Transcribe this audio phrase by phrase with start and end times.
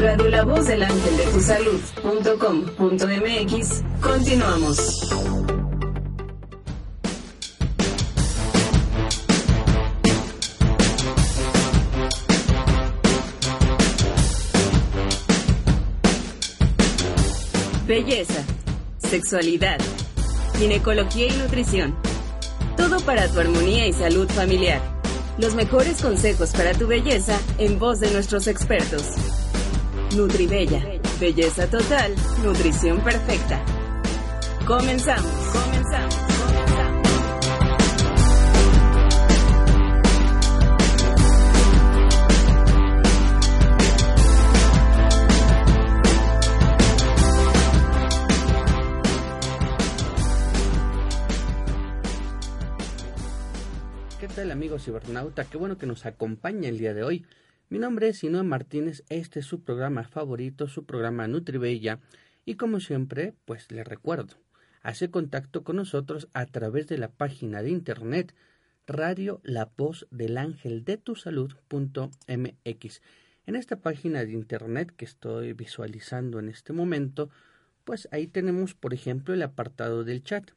[0.00, 2.32] Radio La Voz del Ángel de tu Salud.com.mx.
[4.00, 5.10] Continuamos.
[17.86, 18.42] Belleza,
[18.96, 19.78] sexualidad,
[20.56, 21.94] ginecología y nutrición.
[22.78, 24.80] Todo para tu armonía y salud familiar.
[25.36, 29.39] Los mejores consejos para tu belleza en voz de nuestros expertos.
[30.16, 30.82] Nutribella.
[31.20, 33.62] Belleza total, nutrición perfecta.
[34.66, 37.00] Comenzamos, comenzamos, comenzamos.
[54.18, 55.44] ¿Qué tal amigos cibernauta?
[55.44, 57.24] Qué bueno que nos acompaña el día de hoy.
[57.70, 62.00] Mi nombre es Sinoa Martínez, este es su programa favorito, su programa Nutribella,
[62.44, 64.34] y como siempre, pues le recuerdo,
[64.82, 68.34] hace contacto con nosotros a través de la página de internet
[68.88, 73.02] Radio La Voz del Ángel de tu Salud.mx.
[73.46, 77.30] En esta página de internet que estoy visualizando en este momento,
[77.84, 80.50] pues ahí tenemos, por ejemplo, el apartado del chat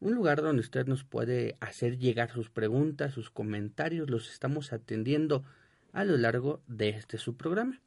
[0.00, 5.44] un lugar donde usted nos puede hacer llegar sus preguntas, sus comentarios, los estamos atendiendo
[5.92, 7.80] a lo largo de este su programa.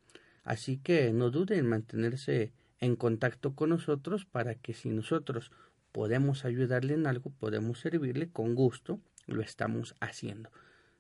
[0.44, 5.52] Así que no dude en mantenerse en contacto con nosotros para que si nosotros
[5.92, 10.52] podemos ayudarle en algo, podemos servirle con gusto, lo estamos haciendo.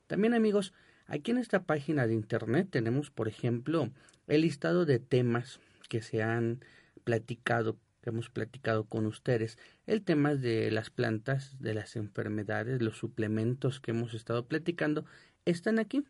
[0.08, 0.74] También amigos,
[1.08, 3.90] aquí en esta página de internet tenemos, por ejemplo,
[4.28, 6.62] el listado de temas que se han
[7.04, 9.58] platicado que hemos platicado con ustedes,
[9.88, 15.06] el tema de las plantas, de las enfermedades, los suplementos que hemos estado platicando,
[15.46, 16.04] están aquí.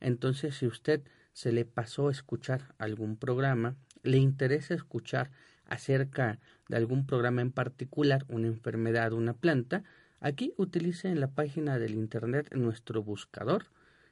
[0.00, 1.02] Entonces, si usted
[1.32, 5.30] se le pasó a escuchar algún programa, le interesa escuchar
[5.64, 9.82] acerca de algún programa en particular, una enfermedad, una planta,
[10.20, 13.66] aquí utilice en la página del internet nuestro buscador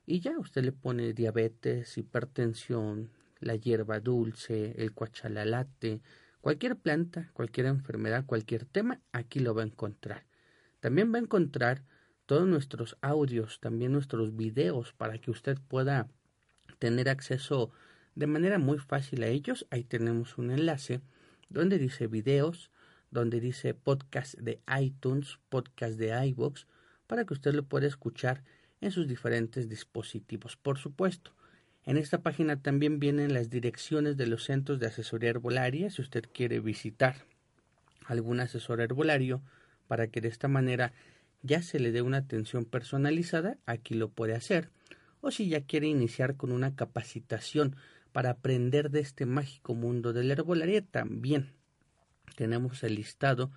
[0.06, 6.00] y ya usted le pone diabetes, hipertensión, la hierba dulce, el cuachalalate,
[6.44, 10.26] Cualquier planta, cualquier enfermedad, cualquier tema, aquí lo va a encontrar.
[10.80, 11.84] También va a encontrar
[12.26, 16.08] todos nuestros audios, también nuestros videos para que usted pueda
[16.78, 17.70] tener acceso
[18.14, 19.66] de manera muy fácil a ellos.
[19.70, 21.00] Ahí tenemos un enlace
[21.48, 22.70] donde dice videos,
[23.10, 26.66] donde dice podcast de iTunes, podcast de iVoox,
[27.06, 28.42] para que usted lo pueda escuchar
[28.80, 30.56] en sus diferentes dispositivos.
[30.56, 31.32] Por supuesto,
[31.84, 36.24] en esta página también vienen las direcciones de los centros de asesoría herbolaria si usted
[36.32, 37.16] quiere visitar
[38.06, 39.42] algún asesor herbolario
[39.86, 40.92] para que de esta manera
[41.44, 44.70] ya se le dé una atención personalizada, aquí lo puede hacer.
[45.20, 47.76] O si ya quiere iniciar con una capacitación
[48.12, 51.52] para aprender de este mágico mundo de la herbolaria, también
[52.36, 53.52] tenemos el listado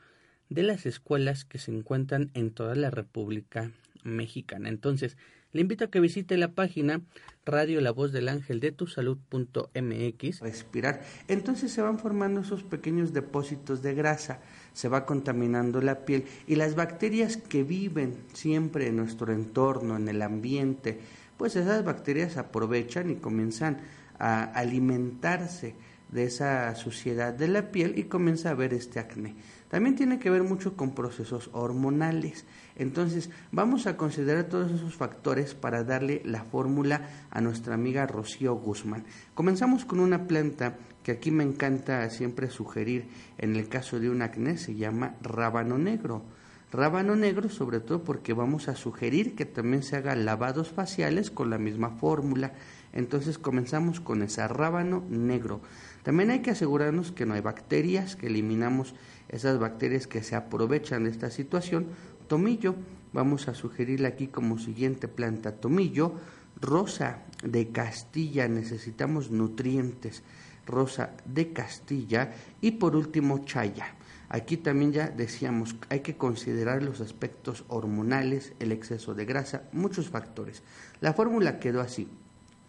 [0.50, 3.72] de las escuelas que se encuentran en toda la República
[4.03, 4.68] Mexicana.
[4.68, 5.18] Entonces,
[5.57, 7.01] le invito a que visite la página
[7.44, 10.40] Radio La Voz del Ángel de tu Salud.mx.
[10.41, 11.01] Respirar.
[11.28, 14.40] Entonces se van formando esos pequeños depósitos de grasa,
[14.73, 20.07] se va contaminando la piel y las bacterias que viven siempre en nuestro entorno, en
[20.07, 21.00] el ambiente,
[21.38, 23.79] pues esas bacterias aprovechan y comienzan
[24.19, 25.73] a alimentarse
[26.12, 29.34] de esa suciedad de la piel y comienza a ver este acné.
[29.69, 32.46] También tiene que ver mucho con procesos hormonales.
[32.78, 38.54] Entonces, vamos a considerar todos esos factores para darle la fórmula a nuestra amiga Rocío
[38.54, 39.04] Guzmán.
[39.34, 43.08] Comenzamos con una planta que aquí me encanta siempre sugerir
[43.40, 46.24] en el caso de un acné, se llama rábano negro.
[46.70, 51.50] Rábano negro sobre todo porque vamos a sugerir que también se haga lavados faciales con
[51.50, 52.53] la misma fórmula.
[52.94, 55.62] Entonces comenzamos con esa rábano negro.
[56.03, 58.96] También hay que asegurarnos que no hay bacterias, que eliminamos
[59.30, 61.88] esas bacterias que se aprovechan de esta situación.
[62.28, 62.76] Tomillo,
[63.14, 66.14] vamos a sugerirle aquí como siguiente planta tomillo.
[66.59, 70.24] Rosa de Castilla, necesitamos nutrientes.
[70.66, 72.34] Rosa de Castilla.
[72.62, 73.96] Y por último, chaya.
[74.29, 80.09] Aquí también ya decíamos, hay que considerar los aspectos hormonales, el exceso de grasa, muchos
[80.09, 80.64] factores.
[81.00, 82.09] La fórmula quedó así.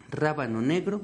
[0.09, 1.01] Rábano negro,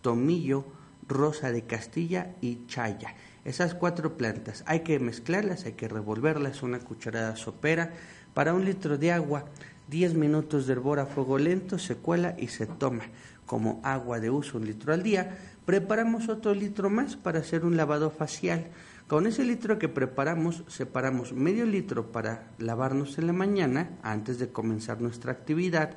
[0.00, 0.64] tomillo,
[1.06, 3.14] rosa de Castilla y chaya.
[3.44, 7.92] Esas cuatro plantas hay que mezclarlas, hay que revolverlas, una cucharada sopera
[8.34, 9.46] para un litro de agua.
[9.88, 13.02] 10 minutos de hervor a fuego lento, se cuela y se toma
[13.44, 15.36] como agua de uso un litro al día.
[15.66, 18.68] Preparamos otro litro más para hacer un lavado facial.
[19.08, 24.50] Con ese litro que preparamos, separamos medio litro para lavarnos en la mañana antes de
[24.50, 25.96] comenzar nuestra actividad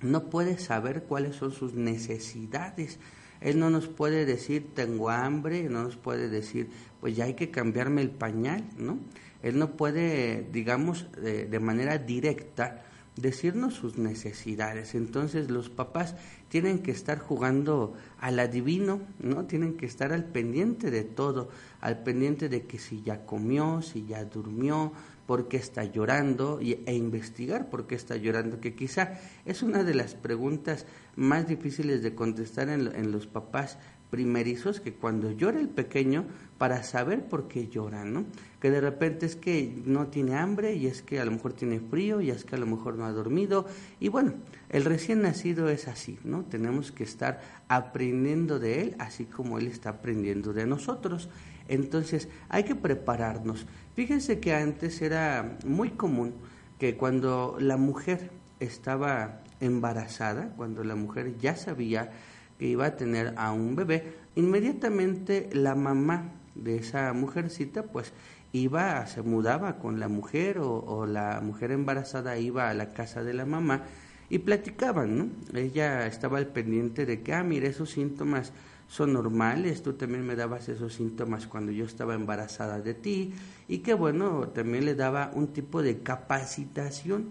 [0.00, 2.98] no puede saber cuáles son sus necesidades.
[3.40, 6.68] Él no nos puede decir tengo hambre, no nos puede decir
[7.00, 8.98] pues ya hay que cambiarme el pañal, ¿no?
[9.42, 12.84] Él no puede, digamos, de, manera directa
[13.20, 14.94] decirnos sus necesidades.
[14.94, 16.14] Entonces los papás
[16.48, 19.46] tienen que estar jugando al adivino, ¿no?
[19.46, 21.48] Tienen que estar al pendiente de todo,
[21.80, 24.92] al pendiente de que si ya comió, si ya durmió,
[25.28, 29.92] por qué está llorando e investigar por qué está llorando, que quizá es una de
[29.92, 33.76] las preguntas más difíciles de contestar en, en los papás
[34.10, 36.24] primerizos, que cuando llora el pequeño,
[36.58, 38.24] para saber por qué llora, ¿no?
[38.60, 41.78] Que de repente es que no tiene hambre y es que a lo mejor tiene
[41.78, 43.66] frío y es que a lo mejor no ha dormido.
[44.00, 44.34] Y bueno,
[44.68, 46.44] el recién nacido es así, ¿no?
[46.44, 51.28] Tenemos que estar aprendiendo de él así como él está aprendiendo de nosotros.
[51.68, 53.66] Entonces hay que prepararnos.
[53.94, 56.34] Fíjense que antes era muy común
[56.78, 62.10] que cuando la mujer estaba embarazada, cuando la mujer ya sabía
[62.58, 68.12] que iba a tener a un bebé, inmediatamente la mamá de esa mujercita pues
[68.52, 73.22] iba, se mudaba con la mujer o, o, la mujer embarazada iba a la casa
[73.22, 73.84] de la mamá
[74.30, 75.28] y platicaban, ¿no?
[75.54, 78.52] Ella estaba al pendiente de que, ah, mira, esos síntomas
[78.88, 83.34] son normales, tú también me dabas esos síntomas cuando yo estaba embarazada de ti
[83.68, 87.26] y que bueno, también le daba un tipo de capacitación.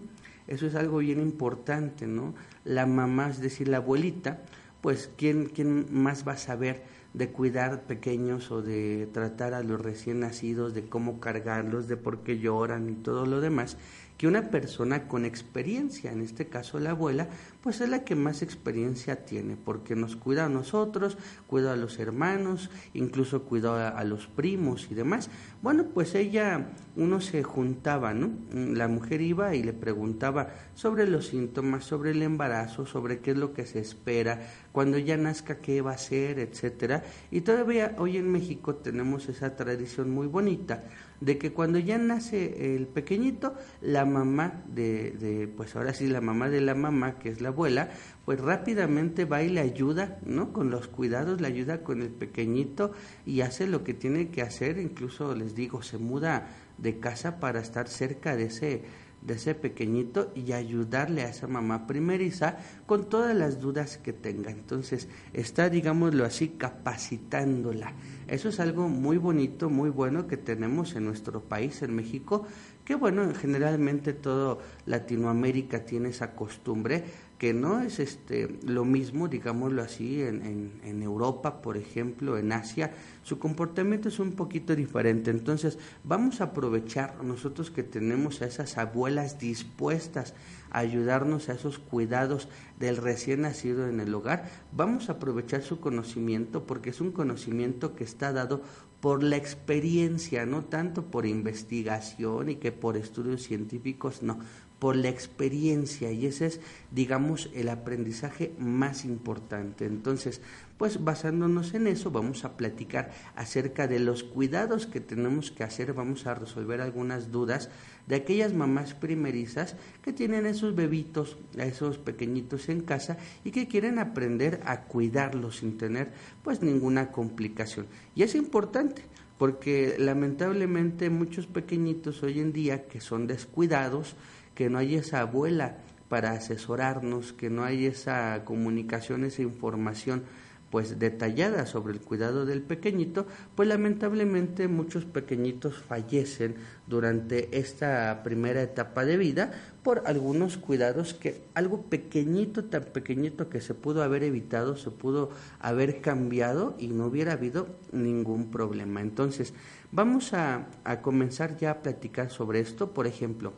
[0.46, 2.34] Eso es algo bien importante, ¿no?
[2.64, 4.40] La mamá, es decir, la abuelita,
[4.80, 6.82] pues ¿quién, quién más va a saber
[7.14, 12.22] de cuidar pequeños o de tratar a los recién nacidos, de cómo cargarlos, de por
[12.22, 13.76] qué lloran y todo lo demás,
[14.18, 17.28] que una persona con experiencia, en este caso la abuela,
[17.62, 22.00] pues es la que más experiencia tiene, porque nos cuida a nosotros, cuida a los
[22.00, 25.30] hermanos, incluso cuida a, los primos y demás.
[25.62, 28.32] Bueno, pues ella, uno se juntaba, ¿no?
[28.52, 33.36] La mujer iba y le preguntaba sobre los síntomas, sobre el embarazo, sobre qué es
[33.36, 37.04] lo que se espera, cuando ya nazca qué va a ser, etcétera.
[37.30, 40.82] Y todavía hoy en México tenemos esa tradición muy bonita
[41.20, 46.20] de que cuando ya nace el pequeñito, la mamá de, de, pues ahora sí, la
[46.20, 47.90] mamá de la mamá, que es la abuela,
[48.24, 50.52] pues rápidamente va y le ayuda, ¿no?
[50.52, 52.92] Con los cuidados, le ayuda con el pequeñito
[53.26, 56.48] y hace lo que tiene que hacer, incluso les digo, se muda
[56.78, 58.82] de casa para estar cerca de ese
[59.22, 62.56] de ese pequeñito y ayudarle a esa mamá primeriza
[62.86, 64.50] con todas las dudas que tenga.
[64.50, 67.92] Entonces, está, digámoslo así, capacitándola.
[68.28, 72.46] Eso es algo muy bonito, muy bueno que tenemos en nuestro país, en México,
[72.84, 77.04] que bueno, generalmente todo Latinoamérica tiene esa costumbre
[77.38, 82.92] que no es este lo mismo, digámoslo así, en, en, Europa, por ejemplo, en Asia,
[83.22, 85.30] su comportamiento es un poquito diferente.
[85.30, 90.34] Entonces, vamos a aprovechar nosotros que tenemos a esas abuelas dispuestas
[90.70, 92.48] ayudarnos a esos cuidados
[92.78, 97.94] del recién nacido en el hogar, vamos a aprovechar su conocimiento porque es un conocimiento
[97.94, 98.62] que está dado
[99.00, 104.38] por la experiencia, no tanto por investigación y que por estudios científicos, no,
[104.78, 106.60] por la experiencia y ese es,
[106.90, 109.86] digamos, el aprendizaje más importante.
[109.86, 110.40] Entonces,
[110.76, 115.92] pues basándonos en eso, vamos a platicar acerca de los cuidados que tenemos que hacer,
[115.94, 117.70] vamos a resolver algunas dudas
[118.08, 123.98] de aquellas mamás primerizas que tienen esos bebitos, esos pequeñitos en casa y que quieren
[123.98, 126.10] aprender a cuidarlos sin tener
[126.42, 127.86] pues ninguna complicación.
[128.14, 129.02] Y es importante
[129.36, 134.16] porque lamentablemente muchos pequeñitos hoy en día que son descuidados,
[134.54, 135.76] que no hay esa abuela
[136.08, 140.24] para asesorarnos, que no hay esa comunicación, esa información
[140.70, 146.56] pues detallada sobre el cuidado del pequeñito, pues lamentablemente muchos pequeñitos fallecen
[146.86, 153.60] durante esta primera etapa de vida por algunos cuidados que algo pequeñito, tan pequeñito que
[153.60, 159.00] se pudo haber evitado, se pudo haber cambiado y no hubiera habido ningún problema.
[159.00, 159.54] Entonces,
[159.90, 162.92] vamos a, a comenzar ya a platicar sobre esto.
[162.92, 163.54] Por ejemplo,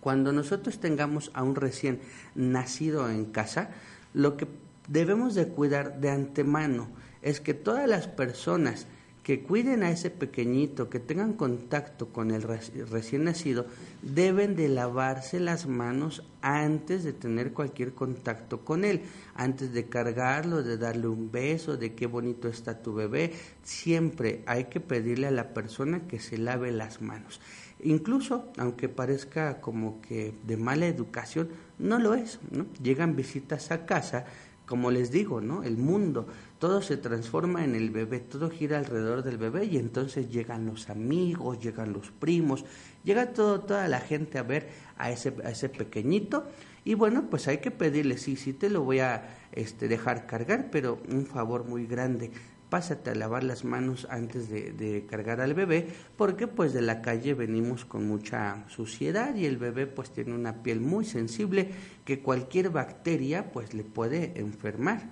[0.00, 2.00] cuando nosotros tengamos a un recién
[2.34, 3.70] nacido en casa,
[4.14, 4.46] lo que
[4.88, 6.88] debemos de cuidar de antemano
[7.22, 8.86] es que todas las personas
[9.28, 13.66] que cuiden a ese pequeñito, que tengan contacto con el recién nacido,
[14.00, 19.02] deben de lavarse las manos antes de tener cualquier contacto con él,
[19.34, 23.34] antes de cargarlo, de darle un beso, de qué bonito está tu bebé.
[23.62, 27.38] Siempre hay que pedirle a la persona que se lave las manos.
[27.84, 32.64] Incluso, aunque parezca como que de mala educación, no lo es, ¿no?
[32.82, 34.24] Llegan visitas a casa,
[34.68, 35.62] como les digo, ¿no?
[35.62, 36.26] El mundo,
[36.58, 40.90] todo se transforma en el bebé, todo gira alrededor del bebé y entonces llegan los
[40.90, 42.66] amigos, llegan los primos,
[43.02, 46.44] llega todo, toda la gente a ver a ese, a ese pequeñito
[46.84, 50.68] y bueno, pues hay que pedirle, sí, sí te lo voy a este, dejar cargar,
[50.70, 52.30] pero un favor muy grande,
[52.70, 57.34] pásate a lavar las manos antes de, cargar al bebé, porque pues de la calle
[57.34, 61.70] venimos con mucha suciedad y el bebé pues tiene una piel muy sensible
[62.04, 65.08] que cualquier bacteria pues le puede enfermar.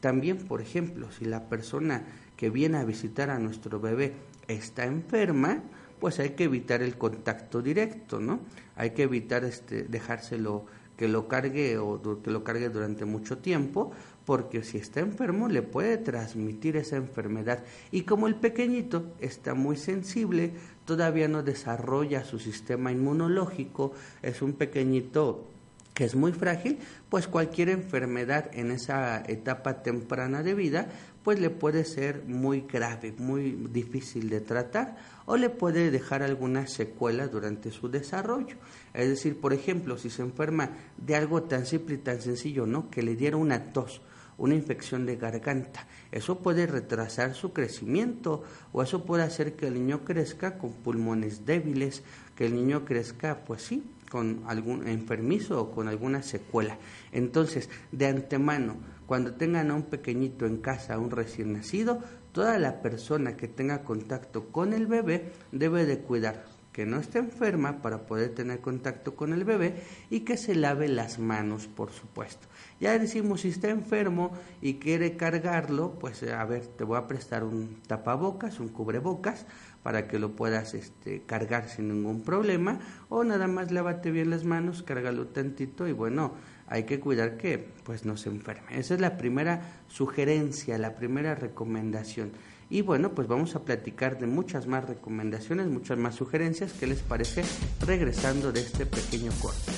[0.00, 2.04] También, por ejemplo, si la persona
[2.36, 4.12] que viene a visitar a nuestro bebé
[4.46, 5.62] está enferma,
[5.98, 8.40] pues hay que evitar el contacto directo, ¿no?
[8.76, 13.92] Hay que evitar este, dejárselo que lo cargue o que lo cargue durante mucho tiempo
[14.28, 17.64] porque si está enfermo le puede transmitir esa enfermedad.
[17.90, 20.52] Y como el pequeñito está muy sensible,
[20.84, 25.46] todavía no desarrolla su sistema inmunológico, es un pequeñito
[25.94, 30.88] que es muy frágil, pues cualquier enfermedad en esa etapa temprana de vida,
[31.24, 36.66] pues le puede ser muy grave, muy difícil de tratar o le puede dejar alguna
[36.66, 38.56] secuela durante su desarrollo.
[38.92, 42.90] Es decir, por ejemplo, si se enferma de algo tan simple y tan sencillo, ¿no?
[42.90, 44.02] Que le diera una tos
[44.38, 45.86] una infección de garganta.
[46.10, 51.44] Eso puede retrasar su crecimiento o eso puede hacer que el niño crezca con pulmones
[51.44, 52.02] débiles,
[52.36, 56.78] que el niño crezca, pues sí, con algún enfermizo o con alguna secuela.
[57.12, 58.76] Entonces, de antemano,
[59.06, 61.98] cuando tengan a un pequeñito en casa, un recién nacido,
[62.32, 67.18] toda la persona que tenga contacto con el bebé debe de cuidar que no esté
[67.18, 71.90] enferma para poder tener contacto con el bebé y que se lave las manos, por
[71.90, 72.46] supuesto.
[72.78, 74.30] Ya decimos, si está enfermo
[74.62, 79.44] y quiere cargarlo, pues a ver, te voy a prestar un tapabocas, un cubrebocas,
[79.82, 84.44] para que lo puedas este, cargar sin ningún problema, o nada más lávate bien las
[84.44, 86.34] manos, cárgalo tantito y bueno,
[86.68, 88.78] hay que cuidar que pues no se enferme.
[88.78, 92.30] Esa es la primera sugerencia, la primera recomendación.
[92.70, 96.72] Y bueno, pues vamos a platicar de muchas más recomendaciones, muchas más sugerencias.
[96.78, 97.42] ¿Qué les parece
[97.80, 99.72] regresando de este pequeño corte?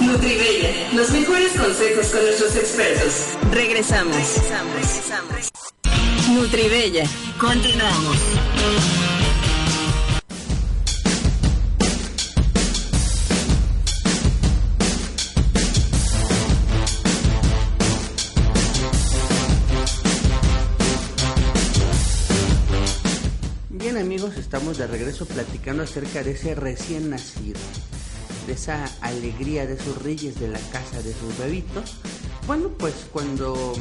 [0.00, 3.38] Nutribella, los mejores consejos con nuestros expertos.
[3.52, 4.16] Regresamos.
[4.16, 5.50] Regresamos.
[6.30, 7.04] Nutribella,
[7.38, 9.17] continuamos.
[24.78, 27.58] De regreso platicando acerca de ese recién nacido,
[28.46, 31.98] de esa alegría de sus reyes de la casa, de sus bebitos.
[32.46, 33.74] Bueno, pues cuando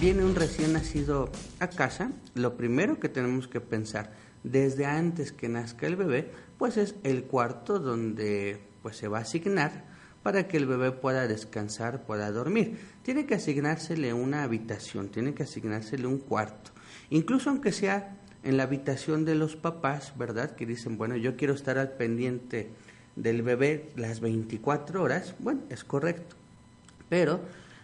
[0.00, 5.50] viene un recién nacido a casa, lo primero que tenemos que pensar desde antes que
[5.50, 9.84] nazca el bebé, pues es el cuarto donde pues se va a asignar
[10.22, 12.78] para que el bebé pueda descansar, pueda dormir.
[13.02, 16.70] Tiene que asignársele una habitación, tiene que asignársele un cuarto.
[17.10, 20.54] Incluso aunque sea en la habitación de los papás, ¿verdad?
[20.56, 22.70] Que dicen, bueno, yo quiero estar al pendiente
[23.16, 26.36] del bebé las 24 horas, bueno, es correcto,
[27.08, 27.40] pero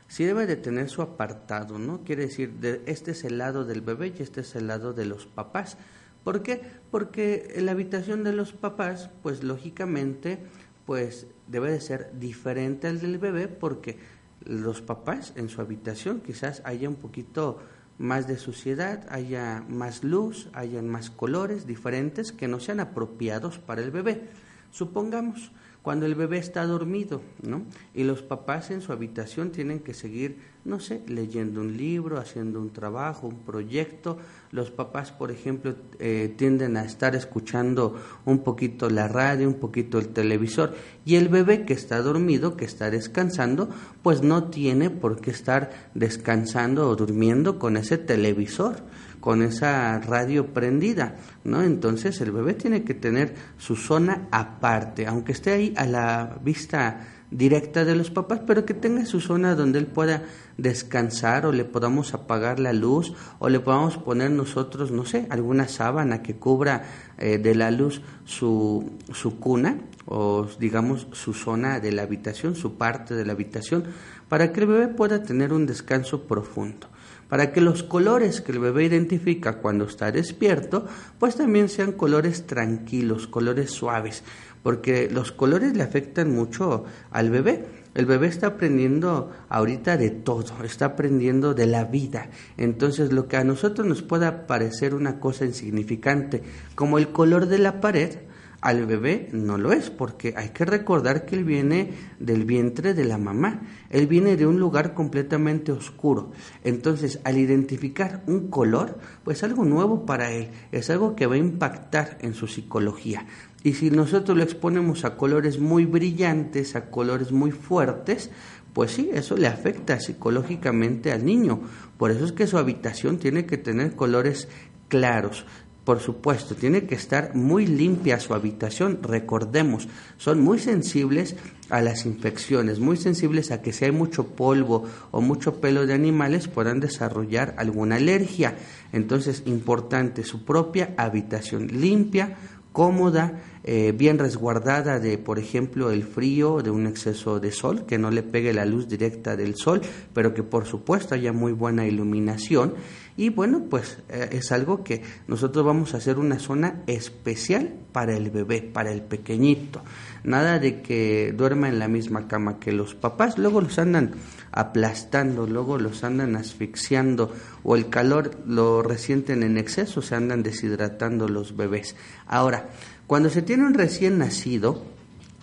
[0.08, 2.02] sí debe de tener su apartado, ¿no?
[2.02, 5.04] Quiere decir, de, este es el lado del bebé y este es el lado de
[5.04, 5.76] los papás.
[6.24, 6.62] ¿Por qué?
[6.90, 10.38] Porque en la habitación de los papás, pues lógicamente,
[10.86, 13.98] pues debe de ser diferente al del bebé porque
[14.44, 17.60] los papás en su habitación quizás haya un poquito
[17.98, 23.82] más de suciedad, haya más luz, hayan más colores diferentes que no sean apropiados para
[23.82, 24.28] el bebé.
[24.70, 25.50] Supongamos,
[25.82, 27.62] cuando el bebé está dormido, ¿no?
[27.94, 32.60] Y los papás en su habitación tienen que seguir, no sé, leyendo un libro, haciendo
[32.60, 34.18] un trabajo, un proyecto.
[34.50, 39.98] Los papás, por ejemplo, eh, tienden a estar escuchando un poquito la radio, un poquito
[39.98, 40.74] el televisor.
[41.04, 43.68] Y el bebé que está dormido, que está descansando,
[44.02, 48.82] pues no tiene por qué estar descansando o durmiendo con ese televisor
[49.28, 51.62] con esa radio prendida, ¿no?
[51.62, 57.06] Entonces el bebé tiene que tener su zona aparte, aunque esté ahí a la vista
[57.30, 60.22] directa de los papás, pero que tenga su zona donde él pueda
[60.56, 65.68] descansar o le podamos apagar la luz o le podamos poner nosotros, no sé, alguna
[65.68, 66.84] sábana que cubra
[67.18, 72.78] eh, de la luz su, su cuna o digamos su zona de la habitación, su
[72.78, 73.84] parte de la habitación,
[74.30, 76.86] para que el bebé pueda tener un descanso profundo
[77.28, 80.86] para que los colores que el bebé identifica cuando está despierto,
[81.18, 84.22] pues también sean colores tranquilos, colores suaves,
[84.62, 87.64] porque los colores le afectan mucho al bebé.
[87.94, 92.30] el bebé está aprendiendo ahorita de todo, está aprendiendo de la vida.
[92.56, 96.42] Entonces lo que a nosotros nos pueda parecer una cosa insignificante,
[96.74, 98.27] como el color de la pared,
[98.60, 103.04] al bebé no lo es, porque hay que recordar que él viene del vientre de
[103.04, 106.32] la mamá, él viene de un lugar completamente oscuro.
[106.64, 111.38] Entonces, al identificar un color, pues algo nuevo para él, es algo que va a
[111.38, 113.26] impactar en su psicología.
[113.62, 118.30] Y si nosotros lo exponemos a colores muy brillantes, a colores muy fuertes,
[118.72, 121.60] pues sí, eso le afecta psicológicamente al niño.
[121.96, 124.48] Por eso es que su habitación tiene que tener colores
[124.88, 125.44] claros.
[125.88, 128.98] Por supuesto, tiene que estar muy limpia su habitación.
[129.02, 131.34] Recordemos, son muy sensibles
[131.70, 135.94] a las infecciones, muy sensibles a que si hay mucho polvo o mucho pelo de
[135.94, 138.54] animales puedan desarrollar alguna alergia.
[138.92, 142.36] Entonces, importante, su propia habitación limpia,
[142.72, 147.98] cómoda, eh, bien resguardada de, por ejemplo, el frío, de un exceso de sol, que
[147.98, 149.80] no le pegue la luz directa del sol,
[150.14, 152.74] pero que por supuesto haya muy buena iluminación.
[153.18, 158.16] Y bueno, pues eh, es algo que nosotros vamos a hacer una zona especial para
[158.16, 159.82] el bebé, para el pequeñito.
[160.22, 164.12] Nada de que duerma en la misma cama que los papás, luego los andan
[164.52, 171.26] aplastando, luego los andan asfixiando o el calor lo resienten en exceso, se andan deshidratando
[171.26, 171.96] los bebés.
[172.28, 172.68] Ahora,
[173.08, 174.84] cuando se tiene un recién nacido,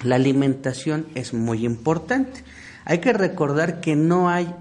[0.02, 2.42] la alimentación es muy importante.
[2.86, 4.56] Hay que recordar que no hay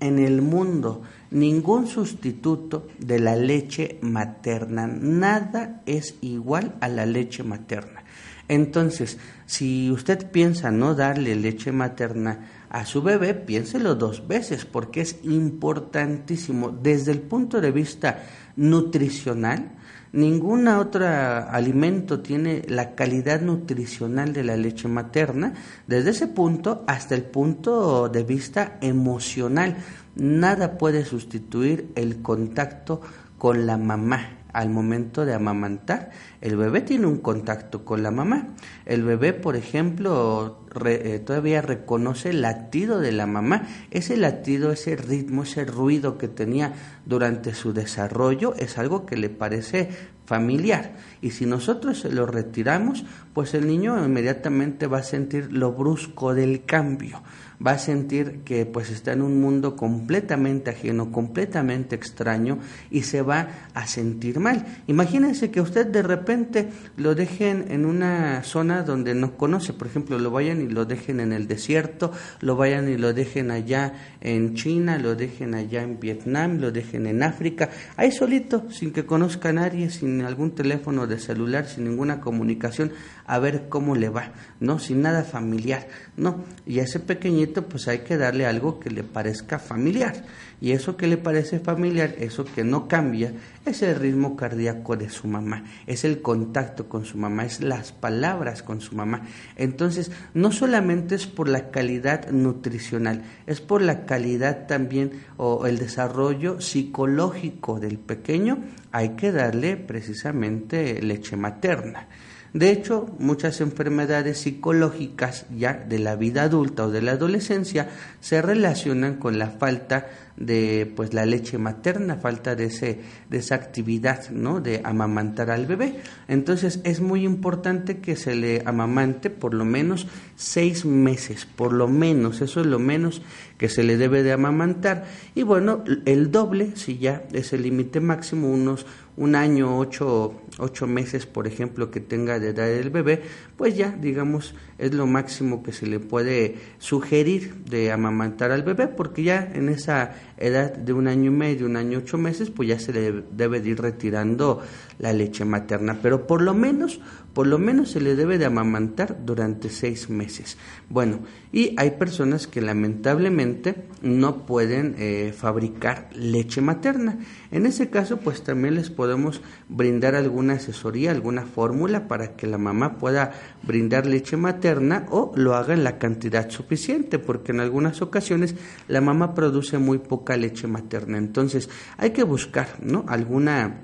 [0.00, 4.86] en el mundo ningún sustituto de la leche materna.
[4.86, 8.04] Nada es igual a la leche materna.
[8.48, 15.00] Entonces, si usted piensa no darle leche materna a su bebé, piénselo dos veces porque
[15.00, 18.22] es importantísimo desde el punto de vista
[18.56, 19.76] nutricional
[20.16, 25.52] Ningún otro alimento tiene la calidad nutricional de la leche materna,
[25.86, 29.76] desde ese punto hasta el punto de vista emocional.
[30.16, 33.02] Nada puede sustituir el contacto
[33.38, 36.10] con la mamá al momento de amamantar.
[36.40, 38.48] El bebé tiene un contacto con la mamá.
[38.86, 43.68] El bebé, por ejemplo, eh, todavía reconoce el latido de la mamá.
[43.90, 46.72] Ese latido, ese ritmo, ese ruido que tenía
[47.04, 49.90] durante su desarrollo es algo que le parece
[50.24, 50.96] familiar.
[51.26, 56.34] Y si nosotros se lo retiramos, pues el niño inmediatamente va a sentir lo brusco
[56.34, 57.20] del cambio.
[57.64, 62.58] Va a sentir que pues está en un mundo completamente ajeno, completamente extraño
[62.90, 64.66] y se va a sentir mal.
[64.86, 70.18] Imagínense que usted de repente lo dejen en una zona donde no conoce, por ejemplo,
[70.18, 74.54] lo vayan y lo dejen en el desierto, lo vayan y lo dejen allá en
[74.54, 79.48] China, lo dejen allá en Vietnam, lo dejen en África, ahí solito, sin que conozca
[79.48, 82.92] a nadie, sin algún teléfono de celular, sin ninguna comunicación,
[83.26, 84.78] a ver cómo le va, ¿no?
[84.78, 86.44] Sin nada familiar, ¿no?
[86.66, 90.24] Y a ese pequeñito pues hay que darle algo que le parezca familiar.
[90.60, 93.32] Y eso que le parece familiar, eso que no cambia,
[93.66, 97.92] es el ritmo cardíaco de su mamá, es el contacto con su mamá, es las
[97.92, 99.22] palabras con su mamá.
[99.56, 105.78] Entonces, no solamente es por la calidad nutricional, es por la calidad también o el
[105.78, 112.08] desarrollo psicológico del pequeño, hay que darle precisamente leche materna.
[112.56, 117.90] De hecho, muchas enfermedades psicológicas ya de la vida adulta o de la adolescencia
[118.20, 120.06] se relacionan con la falta
[120.38, 124.62] de pues la leche materna, falta de ese de esa actividad, ¿no?
[124.62, 126.00] de amamantar al bebé.
[126.28, 131.88] Entonces, es muy importante que se le amamante por lo menos seis meses, por lo
[131.88, 133.20] menos, eso es lo menos
[133.58, 135.04] que se le debe de amamantar.
[135.34, 140.86] Y bueno, el doble, si ya es el límite máximo, unos un año, ocho, ocho
[140.86, 143.22] meses, por ejemplo, que tenga de edad el bebé,
[143.56, 148.86] pues ya, digamos, es lo máximo que se le puede sugerir de amamantar al bebé,
[148.86, 152.68] porque ya en esa edad de un año y medio, un año ocho meses, pues
[152.68, 154.60] ya se le debe de ir retirando
[154.98, 157.00] la leche materna, pero por lo menos,
[157.32, 160.58] por lo menos se le debe de amamantar durante seis meses.
[160.88, 161.20] Bueno,
[161.52, 167.18] y hay personas que lamentablemente no pueden eh, fabricar leche materna.
[167.50, 172.58] En ese caso, pues también les podemos brindar alguna asesoría, alguna fórmula para que la
[172.58, 173.32] mamá pueda
[173.62, 178.54] brindar leche materna o lo haga en la cantidad suficiente, porque en algunas ocasiones
[178.88, 181.18] la mamá produce muy poca leche materna.
[181.18, 183.04] Entonces, hay que buscar, ¿no?
[183.08, 183.82] Alguna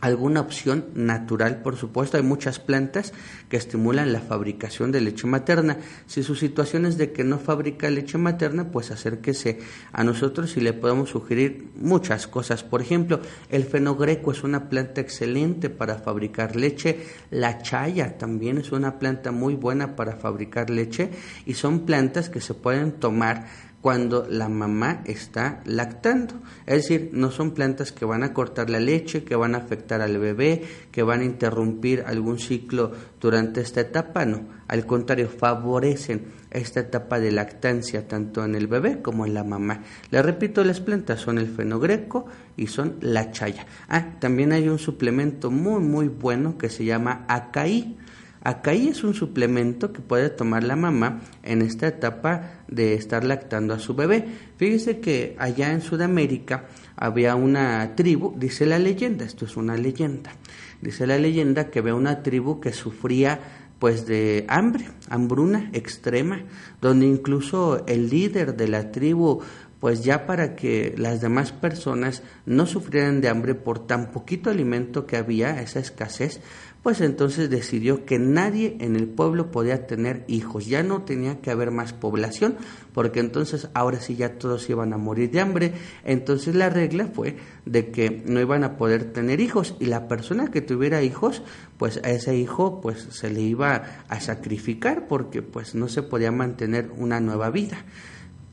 [0.00, 2.16] alguna opción natural, por supuesto.
[2.16, 3.12] Hay muchas plantas
[3.48, 5.78] que estimulan la fabricación de leche materna.
[6.06, 9.58] Si su situación es de que no fabrica leche materna, pues acérquese
[9.92, 12.62] a nosotros y le podemos sugerir muchas cosas.
[12.62, 17.06] Por ejemplo, el fenogreco es una planta excelente para fabricar leche.
[17.30, 21.10] La chaya también es una planta muy buena para fabricar leche
[21.46, 26.34] y son plantas que se pueden tomar cuando la mamá está lactando.
[26.66, 30.02] Es decir, no son plantas que van a cortar la leche, que van a afectar
[30.02, 34.44] al bebé, que van a interrumpir algún ciclo durante esta etapa, no.
[34.68, 39.82] Al contrario, favorecen esta etapa de lactancia tanto en el bebé como en la mamá.
[40.10, 43.66] Le repito, las plantas son el fenogreco y son la chaya.
[43.88, 47.96] Ah, también hay un suplemento muy muy bueno que se llama acaí
[48.42, 53.74] Acaí es un suplemento que puede tomar la mamá en esta etapa de estar lactando
[53.74, 54.24] a su bebé.
[54.56, 56.64] Fíjese que allá en Sudamérica
[56.96, 60.32] había una tribu, dice la leyenda, esto es una leyenda,
[60.80, 63.40] dice la leyenda que había una tribu que sufría
[63.78, 66.42] pues de hambre, hambruna extrema,
[66.80, 69.42] donde incluso el líder de la tribu
[69.80, 75.06] pues ya para que las demás personas no sufrieran de hambre por tan poquito alimento
[75.06, 76.42] que había, esa escasez,
[76.82, 81.50] pues entonces decidió que nadie en el pueblo podía tener hijos, ya no tenía que
[81.50, 82.56] haber más población,
[82.94, 85.72] porque entonces ahora sí ya todos iban a morir de hambre,
[86.04, 90.50] entonces la regla fue de que no iban a poder tener hijos y la persona
[90.50, 91.42] que tuviera hijos,
[91.76, 96.32] pues a ese hijo pues se le iba a sacrificar porque pues no se podía
[96.32, 97.84] mantener una nueva vida.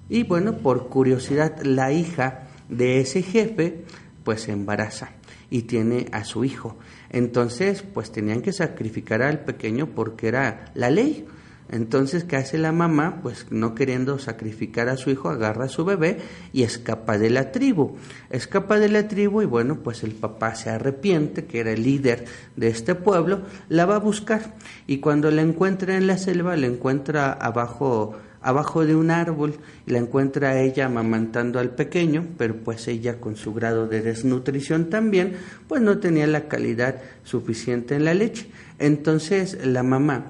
[0.09, 3.85] Y bueno, por curiosidad la hija de ese jefe
[4.23, 5.11] pues se embaraza
[5.49, 6.77] y tiene a su hijo.
[7.09, 11.25] Entonces, pues tenían que sacrificar al pequeño porque era la ley.
[11.69, 13.19] Entonces, ¿qué hace la mamá?
[13.21, 16.19] Pues no queriendo sacrificar a su hijo, agarra a su bebé
[16.53, 17.97] y escapa de la tribu.
[18.29, 22.25] Escapa de la tribu y bueno, pues el papá se arrepiente, que era el líder
[22.55, 24.55] de este pueblo, la va a buscar.
[24.85, 28.15] Y cuando la encuentra en la selva, la encuentra abajo
[28.47, 29.55] abajo de un árbol
[29.85, 34.89] y la encuentra ella amamantando al pequeño, pero pues ella con su grado de desnutrición
[34.89, 35.33] también,
[35.67, 38.49] pues no tenía la calidad suficiente en la leche.
[38.79, 40.27] Entonces la mamá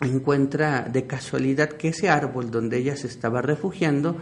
[0.00, 4.16] encuentra de casualidad que ese árbol donde ella se estaba refugiando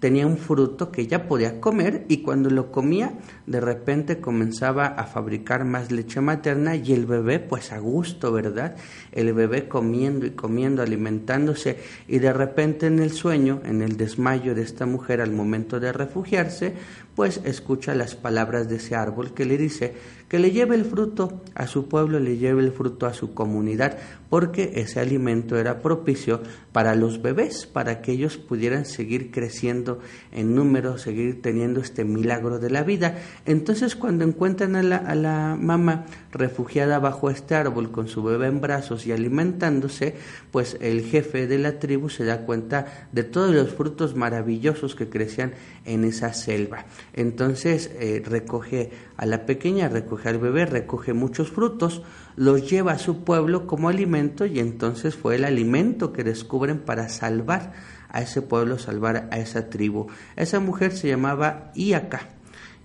[0.00, 3.12] tenía un fruto que ella podía comer y cuando lo comía
[3.46, 8.76] de repente comenzaba a fabricar más leche materna y el bebé pues a gusto, ¿verdad?
[9.12, 14.54] El bebé comiendo y comiendo, alimentándose y de repente en el sueño, en el desmayo
[14.54, 16.74] de esta mujer al momento de refugiarse,
[17.14, 19.94] pues escucha las palabras de ese árbol que le dice
[20.30, 23.98] que le lleve el fruto a su pueblo, le lleve el fruto a su comunidad,
[24.28, 26.40] porque ese alimento era propicio
[26.70, 29.98] para los bebés, para que ellos pudieran seguir creciendo
[30.30, 33.18] en número, seguir teniendo este milagro de la vida.
[33.44, 39.08] Entonces cuando encuentran a la, mamá refugiada bajo este árbol con su bebé en brazos
[39.08, 40.14] y alimentándose,
[40.52, 45.08] pues el jefe de la tribu se da cuenta de todos los frutos maravillosos que
[45.08, 46.86] crecían en esa selva.
[47.14, 52.02] Entonces eh, recoge a la pequeña, recoge al bebé, recoge muchos frutos,
[52.36, 57.08] los lleva a su pueblo como alimento y entonces fue el alimento que descubren para
[57.08, 57.72] salvar
[58.08, 60.08] a ese pueblo, salvar a esa tribu.
[60.36, 62.28] Esa mujer se llamaba Iaca.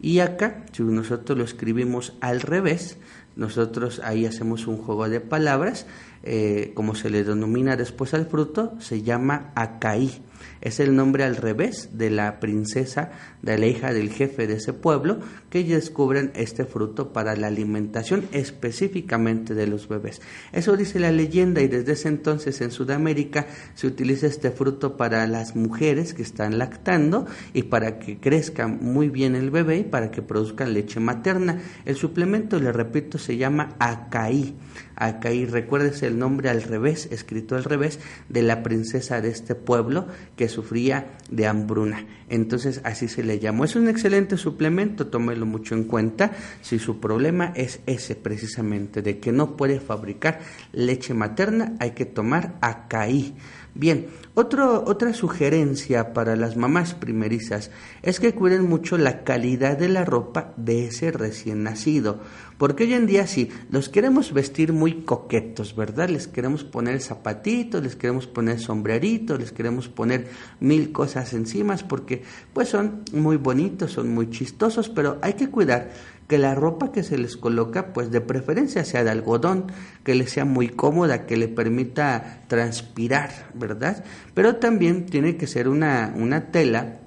[0.01, 2.97] Iaca, si nosotros lo escribimos al revés,
[3.35, 5.85] nosotros ahí hacemos un juego de palabras,
[6.23, 10.21] eh, como se le denomina después al fruto, se llama Acaí.
[10.61, 14.73] Es el nombre al revés de la princesa, de la hija del jefe de ese
[14.73, 20.21] pueblo, que descubren este fruto para la alimentación específicamente de los bebés.
[20.51, 25.27] Eso dice la leyenda y desde ese entonces en Sudamérica se utiliza este fruto para
[25.27, 30.11] las mujeres que están lactando y para que crezca muy bien el bebé y para
[30.11, 31.59] que produzcan leche materna.
[31.85, 34.55] El suplemento, le repito, se llama acaí.
[34.95, 40.07] Acaí, recuérdese el nombre al revés, escrito al revés, de la princesa de este pueblo
[40.35, 42.05] que sufría de hambruna.
[42.29, 43.65] Entonces así se le llamó.
[43.65, 46.31] Es un excelente suplemento, tómelo mucho en cuenta
[46.61, 50.39] si su problema es ese precisamente, de que no puede fabricar
[50.71, 53.35] leche materna, hay que tomar acaí.
[53.77, 57.71] Bien, otra sugerencia para las mamás primerizas
[58.03, 62.21] es que cuiden mucho la calidad de la ropa de ese recién nacido,
[62.57, 66.07] porque hoy en día sí, los queremos vestir muy coquetos, ¿verdad?
[66.07, 70.29] Les queremos poner zapatitos, les queremos poner sombreritos, les queremos poner
[70.61, 75.91] mil cosas encima, porque pues son muy bonitos, son muy chistosos, pero hay que cuidar
[76.27, 79.71] que la ropa que se les coloca, pues de preferencia sea de algodón,
[80.03, 84.03] que le sea muy cómoda, que le permita transpirar, ¿verdad?
[84.33, 86.99] Pero también tiene que ser una, una tela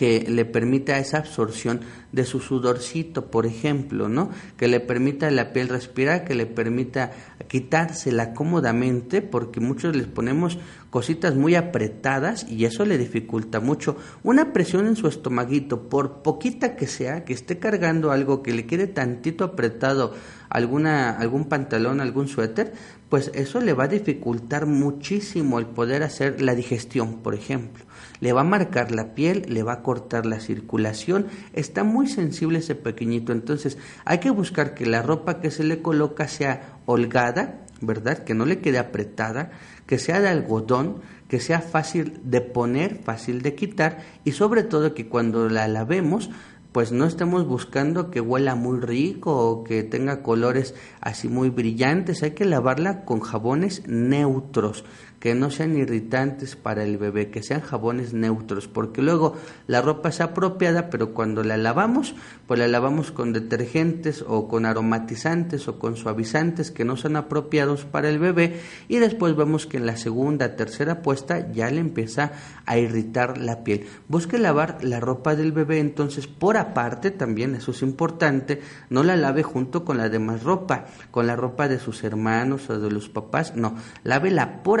[0.00, 1.80] que le permita esa absorción
[2.12, 4.30] de su sudorcito, por ejemplo, ¿no?
[4.56, 7.12] Que le permita a la piel respirar, que le permita
[7.48, 10.58] quitársela cómodamente, porque muchos les ponemos
[10.90, 13.96] cositas muy apretadas y eso le dificulta mucho.
[14.22, 18.66] Una presión en su estomaguito, por poquita que sea, que esté cargando algo que le
[18.66, 20.12] quede tantito apretado,
[20.48, 22.72] alguna, algún pantalón, algún suéter,
[23.08, 27.84] pues eso le va a dificultar muchísimo el poder hacer la digestión, por ejemplo.
[28.20, 32.58] Le va a marcar la piel, le va a cortar la circulación, está muy sensible
[32.58, 37.66] ese pequeñito, entonces hay que buscar que la ropa que se le coloca sea holgada,
[37.80, 38.24] ¿verdad?
[38.24, 39.52] Que no le quede apretada,
[39.86, 44.94] que sea de algodón, que sea fácil de poner, fácil de quitar y sobre todo
[44.94, 46.30] que cuando la lavemos
[46.72, 52.22] pues no estemos buscando que huela muy rico o que tenga colores así muy brillantes,
[52.22, 54.84] hay que lavarla con jabones neutros
[55.20, 60.08] que no sean irritantes para el bebé, que sean jabones neutros, porque luego la ropa
[60.08, 62.14] es apropiada, pero cuando la lavamos,
[62.46, 67.84] pues la lavamos con detergentes o con aromatizantes o con suavizantes que no son apropiados
[67.84, 72.32] para el bebé y después vemos que en la segunda, tercera puesta ya le empieza
[72.64, 73.86] a irritar la piel.
[74.08, 79.16] Busque lavar la ropa del bebé entonces por aparte también, eso es importante, no la
[79.16, 83.10] lave junto con la demás ropa, con la ropa de sus hermanos o de los
[83.10, 84.80] papás, no, lávela por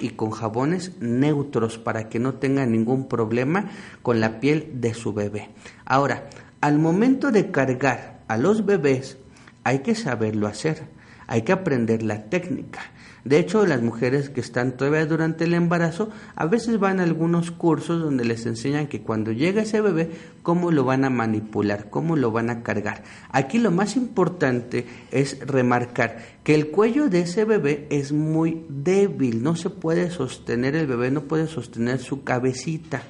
[0.00, 3.70] y con jabones neutros para que no tenga ningún problema
[4.02, 5.50] con la piel de su bebé.
[5.84, 6.28] Ahora,
[6.60, 9.18] al momento de cargar a los bebés,
[9.64, 10.84] hay que saberlo hacer,
[11.26, 12.80] hay que aprender la técnica.
[13.24, 17.50] De hecho, las mujeres que están todavía durante el embarazo a veces van a algunos
[17.50, 20.10] cursos donde les enseñan que cuando llega ese bebé,
[20.42, 23.02] cómo lo van a manipular, cómo lo van a cargar.
[23.30, 29.42] Aquí lo más importante es remarcar que el cuello de ese bebé es muy débil,
[29.42, 33.02] no se puede sostener, el bebé no puede sostener su cabecita.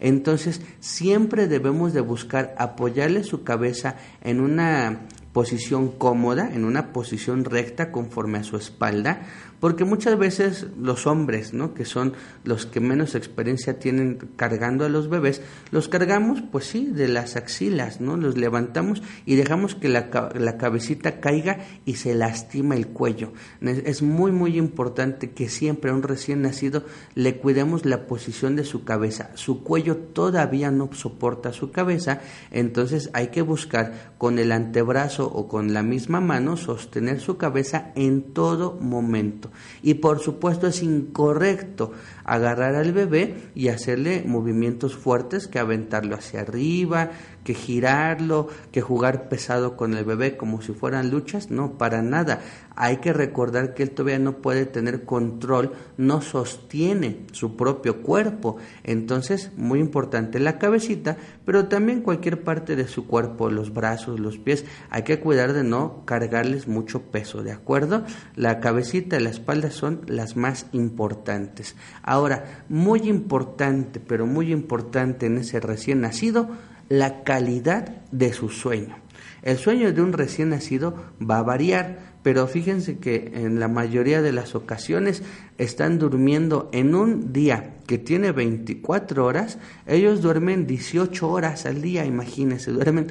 [0.00, 7.44] Entonces, siempre debemos de buscar apoyarle su cabeza en una posición cómoda, en una posición
[7.44, 9.22] recta conforme a su espalda,
[9.60, 11.74] porque muchas veces los hombres, ¿no?
[11.74, 16.86] que son los que menos experiencia tienen cargando a los bebés, los cargamos, pues sí,
[16.86, 18.16] de las axilas, ¿no?
[18.16, 23.32] Los levantamos y dejamos que la, la cabecita caiga y se lastima el cuello.
[23.60, 28.64] Es muy, muy importante que siempre a un recién nacido le cuidemos la posición de
[28.64, 29.30] su cabeza.
[29.34, 32.20] Su cuello todavía no soporta su cabeza,
[32.50, 37.92] entonces hay que buscar con el antebrazo o con la misma mano sostener su cabeza
[37.94, 39.49] en todo momento.
[39.82, 41.92] Y por supuesto es incorrecto
[42.24, 47.10] agarrar al bebé y hacerle movimientos fuertes que aventarlo hacia arriba,
[47.44, 52.40] que girarlo, que jugar pesado con el bebé como si fueran luchas, no, para nada.
[52.76, 58.56] Hay que recordar que él todavía no puede tener control, no sostiene su propio cuerpo.
[58.84, 64.38] Entonces, muy importante la cabecita, pero también cualquier parte de su cuerpo, los brazos, los
[64.38, 68.04] pies, hay que cuidar de no cargarles mucho peso, ¿de acuerdo?
[68.36, 71.76] La cabecita y la espalda son las más importantes.
[72.02, 76.48] Ahora, muy importante, pero muy importante en ese recién nacido,
[76.90, 78.96] la calidad de su sueño.
[79.42, 84.20] El sueño de un recién nacido va a variar, pero fíjense que en la mayoría
[84.20, 85.22] de las ocasiones
[85.56, 92.04] están durmiendo en un día que tiene 24 horas, ellos duermen 18 horas al día,
[92.04, 93.06] imagínense, duermen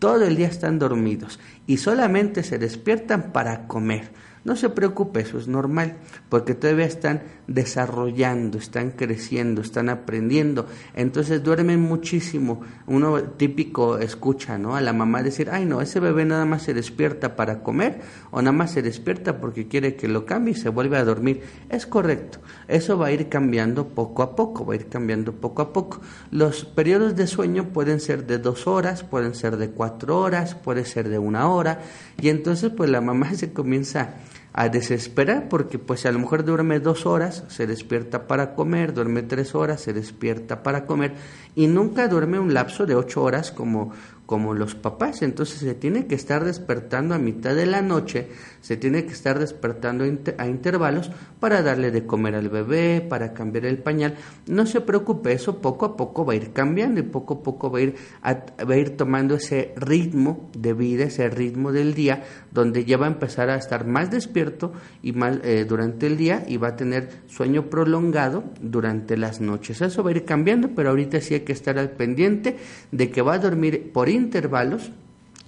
[0.00, 4.08] todo el día están dormidos y solamente se despiertan para comer.
[4.42, 5.96] No se preocupe, eso es normal,
[6.30, 10.66] porque todavía están desarrollando, están creciendo, están aprendiendo.
[10.94, 12.62] Entonces duermen muchísimo.
[12.86, 14.76] Uno típico escucha, ¿no?
[14.76, 18.00] A la mamá decir, ay no, ese bebé nada más se despierta para comer
[18.30, 21.42] o nada más se despierta porque quiere que lo cambie y se vuelve a dormir.
[21.68, 22.38] Es correcto.
[22.66, 26.00] Eso va a ir cambiando poco a poco, va a ir cambiando poco a poco.
[26.30, 30.86] Los periodos de sueño pueden ser de dos horas, pueden ser de cuatro horas, puede
[30.86, 31.82] ser de una hora.
[32.18, 34.14] Y entonces pues la mamá se comienza
[34.52, 39.22] a desesperar porque pues a lo mejor duerme dos horas, se despierta para comer, duerme
[39.22, 41.14] tres horas, se despierta para comer
[41.54, 43.92] y nunca duerme un lapso de ocho horas como
[44.30, 45.22] como los papás.
[45.22, 48.28] Entonces se tiene que estar despertando a mitad de la noche,
[48.60, 50.04] se tiene que estar despertando
[50.38, 51.10] a intervalos
[51.40, 54.14] para darle de comer al bebé, para cambiar el pañal.
[54.46, 57.72] No se preocupe, eso poco a poco va a ir cambiando y poco a poco
[57.72, 62.22] va a ir, va a ir tomando ese ritmo de vida, ese ritmo del día,
[62.52, 66.44] donde ya va a empezar a estar más despierto y más eh, durante el día
[66.46, 69.80] y va a tener sueño prolongado durante las noches.
[69.80, 72.58] Eso va a ir cambiando, pero ahorita sí hay que estar al pendiente
[72.90, 74.90] de que va a dormir por intervalos,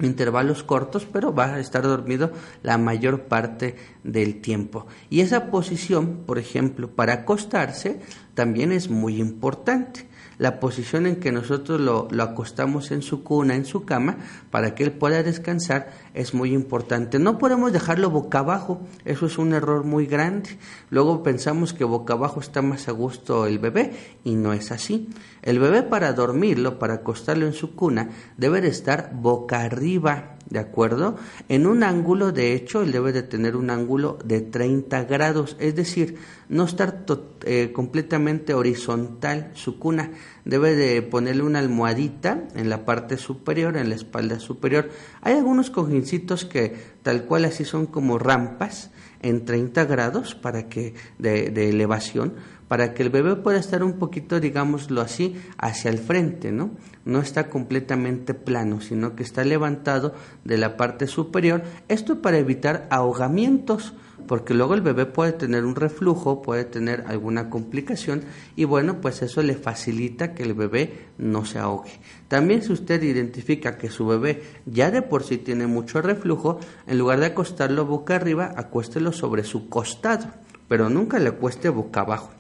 [0.01, 2.33] intervalos cortos, pero va a estar dormido
[2.63, 4.87] la mayor parte del tiempo.
[5.11, 8.01] Y esa posición, por ejemplo, para acostarse,
[8.35, 10.12] también es muy importante.
[10.43, 14.17] La posición en que nosotros lo, acostamos en su cuna, en su cama,
[14.51, 17.21] para que él pueda descansar, es muy importante.
[17.21, 20.59] No podemos dejarlo boca abajo, eso es un error muy grande.
[20.91, 23.93] Luego pensamos que boca abajo está más a gusto el bebé
[24.25, 25.11] y no es así.
[25.43, 30.59] El bebé para dormirlo, para acostarlo en su cuna, debe de estar boca arriba, ¿de
[30.59, 31.17] acuerdo?
[31.49, 35.75] En un ángulo, de hecho, él debe de tener un ángulo de 30 grados, es
[35.75, 36.19] decir,
[36.51, 37.07] no estar
[37.45, 40.11] eh, completamente horizontal su cuna,
[40.45, 44.91] debe de ponerle una almohadita en la parte superior, en la espalda superior.
[45.23, 48.91] Hay algunos cojincitos que tal cual así son como rampas
[49.23, 52.35] en 30 grados para que de, de elevación
[52.73, 56.71] para que el bebé pueda estar un poquito, digámoslo así, hacia el frente, ¿no?
[57.05, 60.15] No está completamente plano, sino que está levantado
[60.45, 61.65] de la parte superior.
[61.89, 63.93] Esto para evitar ahogamientos,
[64.27, 68.23] porque luego el bebé puede tener un reflujo, puede tener alguna complicación
[68.57, 72.01] y bueno, pues eso le facilita que el bebé no se ahogue.
[72.29, 76.97] También si usted identifica que su bebé ya de por sí tiene mucho reflujo, en
[76.97, 80.25] lugar de acostarlo boca arriba, acuéstelo sobre su costado,
[80.69, 82.31] pero nunca le acueste boca abajo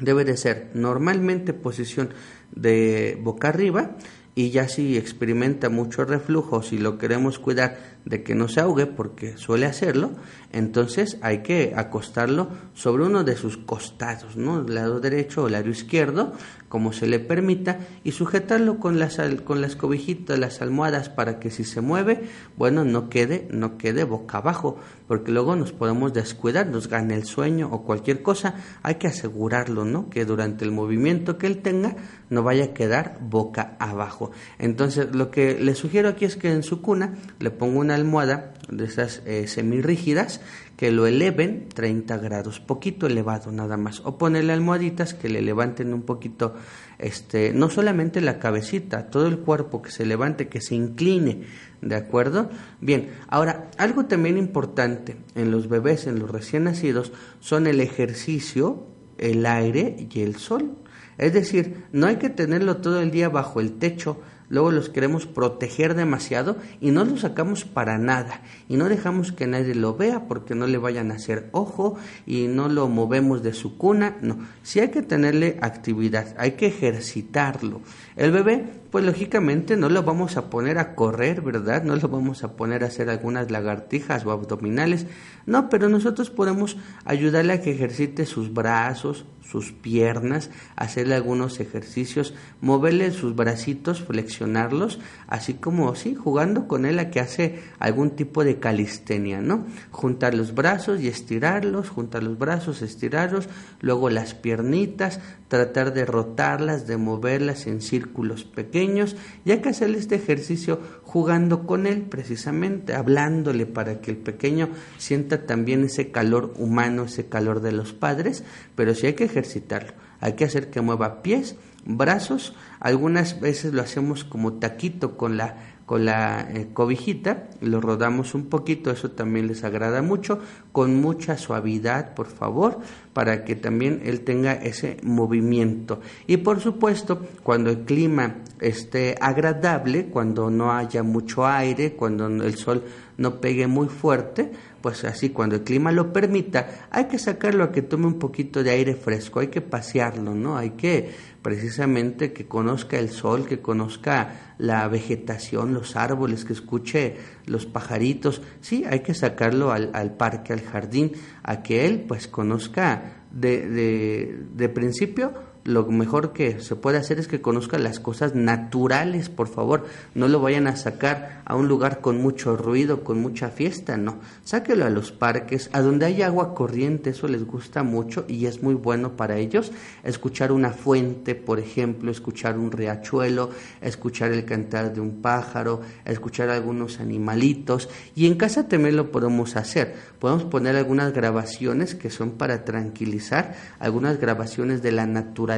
[0.00, 2.10] debe de ser normalmente posición
[2.54, 3.96] de boca arriba
[4.34, 8.86] y ya si experimenta mucho reflujo, si lo queremos cuidar de que no se ahogue,
[8.86, 10.12] porque suele hacerlo,
[10.52, 14.60] entonces hay que acostarlo sobre uno de sus costados, ¿no?
[14.60, 16.32] El lado derecho o el lado izquierdo,
[16.68, 21.50] como se le permita, y sujetarlo con las, con las cobijitas, las almohadas, para que
[21.50, 26.68] si se mueve, bueno, no quede, no quede boca abajo, porque luego nos podemos descuidar,
[26.68, 30.10] nos gane el sueño o cualquier cosa, hay que asegurarlo, ¿no?
[30.10, 31.96] Que durante el movimiento que él tenga,
[32.28, 34.30] no vaya a quedar boca abajo.
[34.58, 38.54] Entonces, lo que le sugiero aquí es que en su cuna le ponga una almohada
[38.68, 40.40] de esas eh, semirrígidas
[40.76, 45.92] que lo eleven 30 grados, poquito elevado nada más, o ponerle almohaditas que le levanten
[45.92, 46.54] un poquito,
[46.98, 51.42] este, no solamente la cabecita, todo el cuerpo que se levante, que se incline,
[51.82, 52.48] ¿de acuerdo?
[52.80, 58.86] Bien, ahora, algo también importante en los bebés, en los recién nacidos, son el ejercicio,
[59.18, 60.76] el aire y el sol.
[61.18, 65.26] Es decir, no hay que tenerlo todo el día bajo el techo, luego los queremos
[65.26, 70.28] proteger demasiado y no los sacamos para nada y no dejamos que nadie lo vea
[70.28, 71.96] porque no le vayan a hacer ojo
[72.26, 76.66] y no lo movemos de su cuna, no, sí hay que tenerle actividad, hay que
[76.66, 77.80] ejercitarlo.
[78.16, 81.84] El bebé, pues lógicamente no lo vamos a poner a correr, ¿verdad?
[81.84, 85.06] No lo vamos a poner a hacer algunas lagartijas o abdominales,
[85.46, 92.34] no, pero nosotros podemos ayudarle a que ejercite sus brazos, sus piernas, hacerle algunos ejercicios,
[92.60, 98.44] moverle sus bracitos, flexionarlos, así como sí, jugando con él a que hace algún tipo
[98.44, 99.66] de calistenia, ¿no?
[99.90, 103.48] Juntar los brazos y estirarlos, juntar los brazos, estirarlos,
[103.80, 109.98] luego las piernitas, tratar de rotarlas, de moverlas en círculos pequeños, y hay que hacerle
[109.98, 116.54] este ejercicio jugando con él, precisamente, hablándole para que el pequeño sienta también ese calor
[116.56, 118.42] humano, ese calor de los padres,
[118.74, 123.82] pero sí hay que ejercitarlo, hay que hacer que mueva pies, brazos, algunas veces lo
[123.82, 125.56] hacemos como taquito con la
[125.90, 130.38] con la eh, cobijita, lo rodamos un poquito, eso también les agrada mucho,
[130.70, 132.78] con mucha suavidad, por favor,
[133.12, 135.98] para que también él tenga ese movimiento.
[136.28, 142.54] Y por supuesto, cuando el clima esté agradable, cuando no haya mucho aire, cuando el
[142.54, 142.84] sol
[143.20, 144.50] no pegue muy fuerte,
[144.80, 148.64] pues así cuando el clima lo permita, hay que sacarlo a que tome un poquito
[148.64, 150.56] de aire fresco, hay que pasearlo, ¿no?
[150.56, 151.10] Hay que
[151.42, 158.40] precisamente que conozca el sol, que conozca la vegetación, los árboles, que escuche los pajaritos.
[158.62, 161.12] Sí, hay que sacarlo al, al parque, al jardín,
[161.42, 167.18] a que él pues conozca de, de, de principio lo mejor que se puede hacer
[167.18, 169.84] es que conozca las cosas naturales, por favor.
[170.14, 174.20] No lo vayan a sacar a un lugar con mucho ruido, con mucha fiesta, no.
[174.42, 178.62] Sáquelo a los parques, a donde hay agua corriente, eso les gusta mucho y es
[178.62, 179.70] muy bueno para ellos.
[180.02, 183.50] Escuchar una fuente, por ejemplo, escuchar un riachuelo,
[183.82, 187.90] escuchar el cantar de un pájaro, escuchar algunos animalitos.
[188.14, 189.94] Y en casa también lo podemos hacer.
[190.18, 195.49] Podemos poner algunas grabaciones que son para tranquilizar, algunas grabaciones de la naturaleza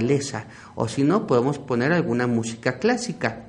[0.74, 3.46] o si no podemos poner alguna música clásica.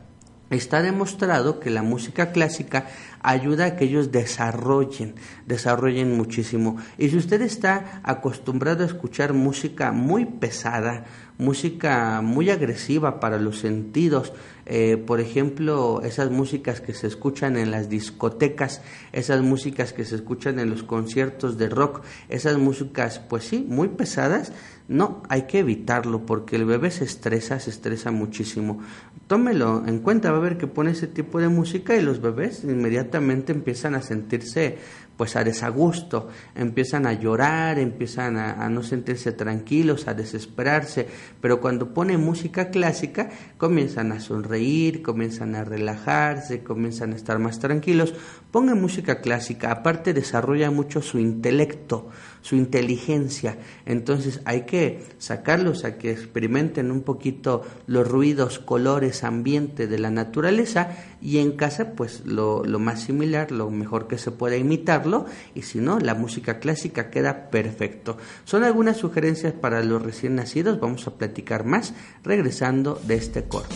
[0.49, 2.85] Está demostrado que la música clásica
[3.23, 5.15] ayuda a que ellos desarrollen,
[5.47, 6.77] desarrollen muchísimo.
[6.97, 11.05] Y si usted está acostumbrado a escuchar música muy pesada,
[11.39, 14.33] música muy agresiva para los sentidos,
[14.65, 18.81] eh, por ejemplo, esas músicas que se escuchan en las discotecas,
[19.11, 23.87] esas músicas que se escuchan en los conciertos de rock, esas músicas, pues sí, muy
[23.87, 24.51] pesadas,
[24.87, 28.81] no, hay que evitarlo porque el bebé se estresa, se estresa muchísimo.
[29.27, 32.63] Tómelo en cuenta, va a ver que pone ese tipo de música y los bebés
[32.65, 34.77] inmediatamente empiezan a sentirse
[35.17, 41.07] pues a desagusto, empiezan a llorar, empiezan a, no sentirse tranquilos, a desesperarse,
[41.39, 47.59] pero cuando pone música clásica comienzan a sonreír, comienzan a relajarse, comienzan a estar más
[47.59, 48.15] tranquilos.
[48.51, 52.09] Ponga música clásica, aparte desarrolla mucho su intelecto,
[52.43, 59.87] su inteligencia, entonces hay que sacarlos a que experimenten un poquito los ruidos, colores, ambiente
[59.87, 60.89] de la naturaleza
[61.21, 65.25] y en casa pues lo, lo más similar, lo mejor que se pueda imitarlo
[65.55, 68.17] y si no, la música clásica queda perfecto.
[68.43, 73.75] Son algunas sugerencias para los recién nacidos, vamos a platicar más regresando de este corte.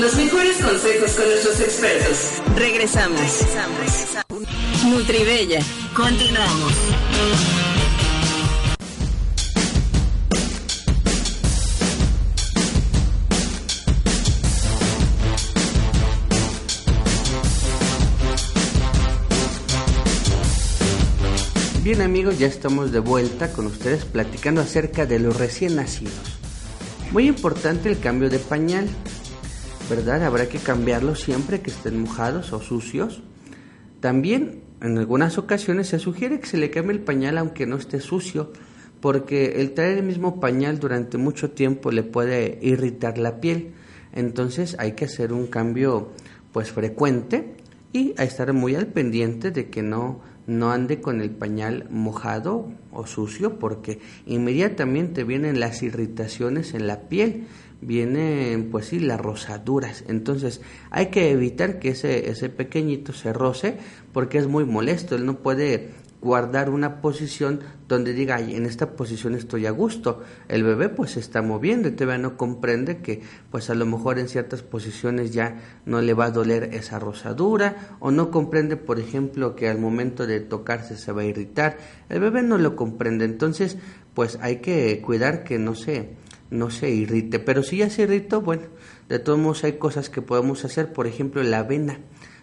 [0.00, 2.42] Los mejores consejos con nuestros expertos.
[2.56, 3.20] Regresamos.
[3.20, 4.84] Regresamos.
[4.86, 5.60] Nutribella,
[5.94, 6.72] continuamos.
[21.82, 26.14] Bien amigos, ya estamos de vuelta con ustedes platicando acerca de los recién nacidos.
[27.10, 28.88] Muy importante el cambio de pañal,
[29.90, 30.22] ¿verdad?
[30.22, 33.22] Habrá que cambiarlo siempre que estén mojados o sucios.
[33.98, 37.98] También en algunas ocasiones se sugiere que se le cambie el pañal aunque no esté
[38.00, 38.52] sucio,
[39.00, 43.72] porque el traer el mismo pañal durante mucho tiempo le puede irritar la piel.
[44.12, 46.12] Entonces hay que hacer un cambio
[46.52, 47.56] pues frecuente
[47.92, 52.72] y a estar muy al pendiente de que no no ande con el pañal mojado
[52.90, 57.46] o sucio porque inmediatamente vienen las irritaciones en la piel,
[57.80, 60.04] vienen pues sí las rosaduras.
[60.08, 60.60] Entonces
[60.90, 63.78] hay que evitar que ese, ese pequeñito se roce
[64.12, 69.34] porque es muy molesto, él no puede guardar una posición donde diga, en esta posición
[69.34, 70.22] estoy a gusto.
[70.48, 74.18] El bebé pues se está moviendo y todavía no comprende que pues a lo mejor
[74.18, 79.00] en ciertas posiciones ya no le va a doler esa rosadura o no comprende, por
[79.00, 81.78] ejemplo, que al momento de tocarse se va a irritar.
[82.08, 83.78] El bebé no lo comprende, entonces
[84.14, 86.10] pues hay que cuidar que no se
[86.50, 88.64] no se irrite, pero si ya se irritó, bueno,
[89.08, 92.00] de todos modos hay cosas que podemos hacer, por ejemplo, la avena.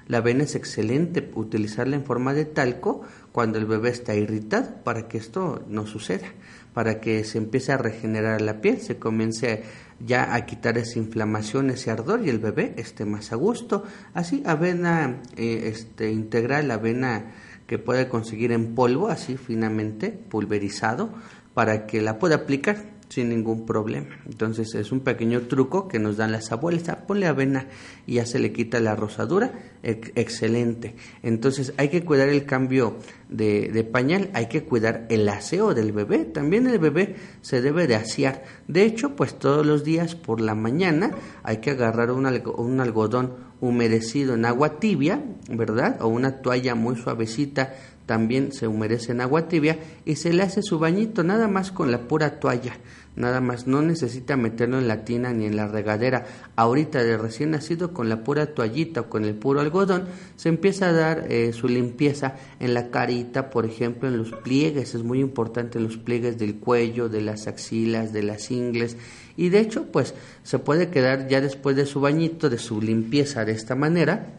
[0.08, 3.02] La avena es excelente utilizarla en forma de talco
[3.34, 6.28] cuando el bebé está irritado para que esto no suceda,
[6.74, 9.64] para que se empiece a regenerar la piel, se comience
[10.00, 13.84] ya a quitar esa inflamación, ese ardor y el bebé esté más a gusto.
[14.14, 17.34] Así, avena eh, este, integral, avena
[17.66, 21.10] que puede conseguir en polvo, así finamente pulverizado,
[21.54, 24.18] para que la pueda aplicar sin ningún problema.
[24.26, 26.90] Entonces es un pequeño truco que nos dan las abuelas.
[26.90, 27.68] Ah, ponle avena
[28.06, 29.52] y ya se le quita la rosadura.
[29.84, 30.96] excelente.
[31.24, 32.98] Entonces hay que cuidar el cambio
[33.30, 36.26] de, pañal, hay que cuidar el aseo del bebé.
[36.26, 38.44] También el bebé se debe de asear.
[38.68, 41.12] De hecho, pues todos los días por la mañana
[41.44, 45.98] hay que agarrar un, un algodón humedecido en agua tibia, ¿verdad?
[46.02, 47.74] O una toalla muy suavecita
[48.08, 51.92] también se humedece en agua tibia y se le hace su bañito nada más con
[51.92, 52.78] la pura toalla,
[53.18, 56.26] nada más, no necesita meterlo en la tina ni en la regadera.
[56.56, 60.06] Ahorita de recién nacido con la pura toallita o con el puro algodón
[60.38, 64.96] se empieza a dar eh, su limpieza en la carita, por ejemplo, en los pliegues,
[64.96, 68.96] es muy importante en los pliegues del cuello, de las axilas, de las ingles
[69.38, 73.46] y de hecho pues se puede quedar ya después de su bañito, de su limpieza
[73.46, 74.37] de esta manera,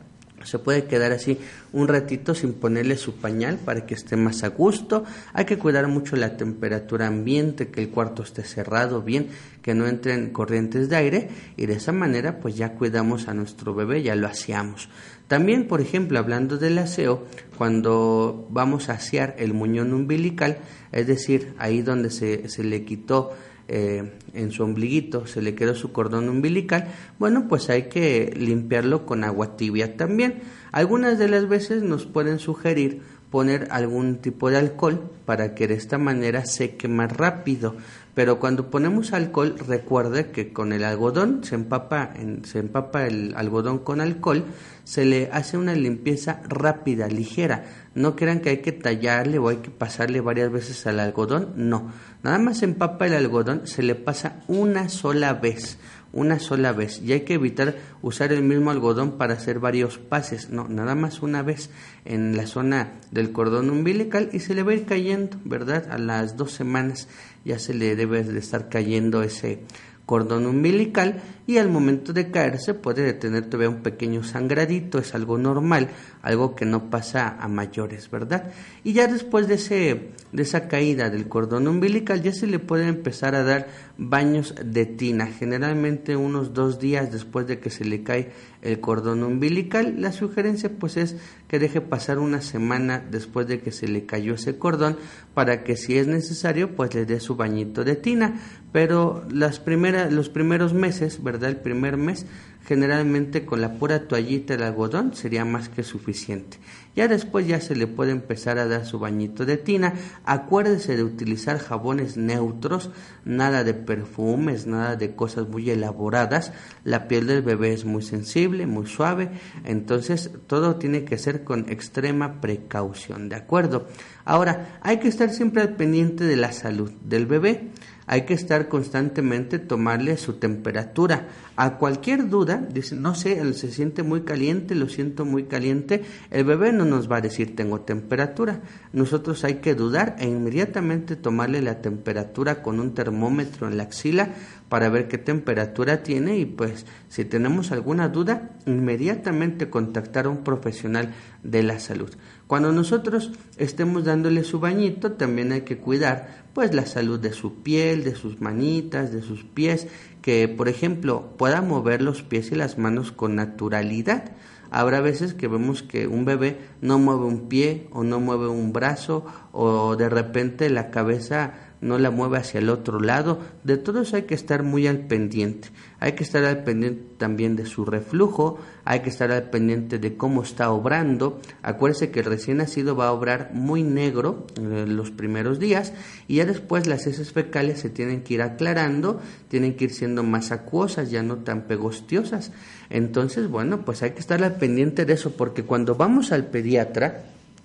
[0.49, 1.39] se puede quedar así
[1.73, 5.05] un ratito sin ponerle su pañal para que esté más a gusto.
[5.33, 9.29] Hay que cuidar mucho la temperatura ambiente, que el cuarto esté cerrado bien,
[9.63, 13.75] que no entren corrientes de aire y de esa manera pues ya cuidamos a nuestro
[13.75, 14.89] bebé, ya lo aseamos.
[15.29, 17.27] También, por ejemplo, hablando del aseo,
[17.59, 20.57] cuando vamos a asear el muñón umbilical,
[20.91, 23.35] es decir, ahí donde se, se le quitó
[23.69, 26.89] eh, en su ombliguito se le quedó su cordón umbilical,
[27.19, 30.41] bueno, pues hay que limpiarlo con agua tibia también.
[30.73, 35.75] Algunas de las veces nos pueden sugerir poner algún tipo de alcohol para que de
[35.75, 37.77] esta manera seque más rápido,
[38.19, 43.79] pero cuando ponemos alcohol, recuerde que con el algodón se empapa, se empapa el algodón
[43.79, 44.45] con alcohol,
[44.83, 47.67] se le hace una limpieza rápida, ligera.
[47.95, 51.93] No crean que hay que tallarle o hay que pasarle varias veces al algodón, no.
[52.25, 55.79] Nada más se empapa el algodón, se le pasa una sola vez
[56.13, 60.51] una sola vez y hay que evitar usar el mismo algodón para hacer varios pases,
[60.51, 61.71] no, nada más una vez
[62.05, 65.91] en la zona del cordón umbilical y se le va a ir cayendo, ¿verdad?
[65.91, 67.09] A las dos semanas
[67.45, 69.65] ya se le debe de estar cayendo ese
[70.09, 75.37] cordón umbilical y al momento de caerse puede detener todavía un pequeño sangradito, es algo
[75.37, 75.91] normal,
[76.23, 78.51] algo que no pasa a mayores, ¿verdad?
[78.89, 82.89] Y ya después de, ese, de esa caída del cordón umbilical ya se le puede
[82.89, 83.69] empezar a dar
[83.99, 88.33] baños de tina, generalmente unos dos días después de que se le cae
[88.63, 90.01] el cordón umbilical.
[90.01, 91.17] La sugerencia pues es
[91.49, 94.97] que deje pasar una semana después de que se le cayó ese cordón
[95.35, 98.41] para que si es necesario pues le dé su bañito de tina,
[98.73, 101.51] pero las primeras, los primeros meses, ¿verdad?
[101.51, 102.25] El primer mes
[102.69, 106.59] generalmente con la pura toallita de algodón sería más que suficiente.
[106.95, 109.95] Ya después ya se le puede empezar a dar su bañito de tina.
[110.27, 112.91] Acuérdese de utilizar jabones neutros,
[113.25, 116.53] nada de perfumes, nada de cosas muy elaboradas.
[116.85, 119.31] La piel del bebé es muy sensible, muy suave,
[119.65, 123.87] entonces todo tiene que ser con extrema precaución, ¿de acuerdo?
[124.27, 127.71] Ahora, hay que estar siempre al pendiente de la salud del bebé
[128.09, 131.29] hay que estar constantemente tomarle su temperatura.
[131.57, 136.05] A cualquier duda, dice, no sé, él se siente muy caliente, lo siento muy caliente,
[136.31, 138.63] el bebé no nos va a decir tengo temperatura.
[138.95, 144.31] Nosotros hay que dudar e inmediatamente tomarle la temperatura con un termómetro en la axila
[144.71, 150.45] para ver qué temperatura tiene y pues si tenemos alguna duda, inmediatamente contactar a un
[150.45, 152.11] profesional de la salud.
[152.49, 157.63] Cuando nosotros estemos dándole su bañito, también hay que cuidar pues la salud de su
[157.63, 159.87] piel, de sus manitas, de sus pies,
[160.23, 164.33] que por ejemplo pueda mover los pies y las manos con naturalidad.
[164.71, 168.73] Habrá veces que vemos que un bebé no mueve un pie o no mueve un
[168.73, 173.39] brazo o de repente la cabeza no la mueve hacia el otro lado.
[173.65, 175.69] De todo eso hay que estar muy al pendiente.
[176.01, 180.17] Hay que estar al pendiente también de su reflujo, hay que estar al pendiente de
[180.17, 181.41] cómo está obrando.
[181.63, 185.93] Acuérdese que el recién nacido va a obrar muy negro en los primeros días
[186.29, 190.23] y ya después las heces fecales se tienen que ir aclarando, tienen que ir siendo
[190.23, 192.53] más acuosas, ya no tan pegostiosas.
[192.91, 197.25] Entonces, bueno, pues hay que estar al pendiente de eso porque cuando vamos al pediatra,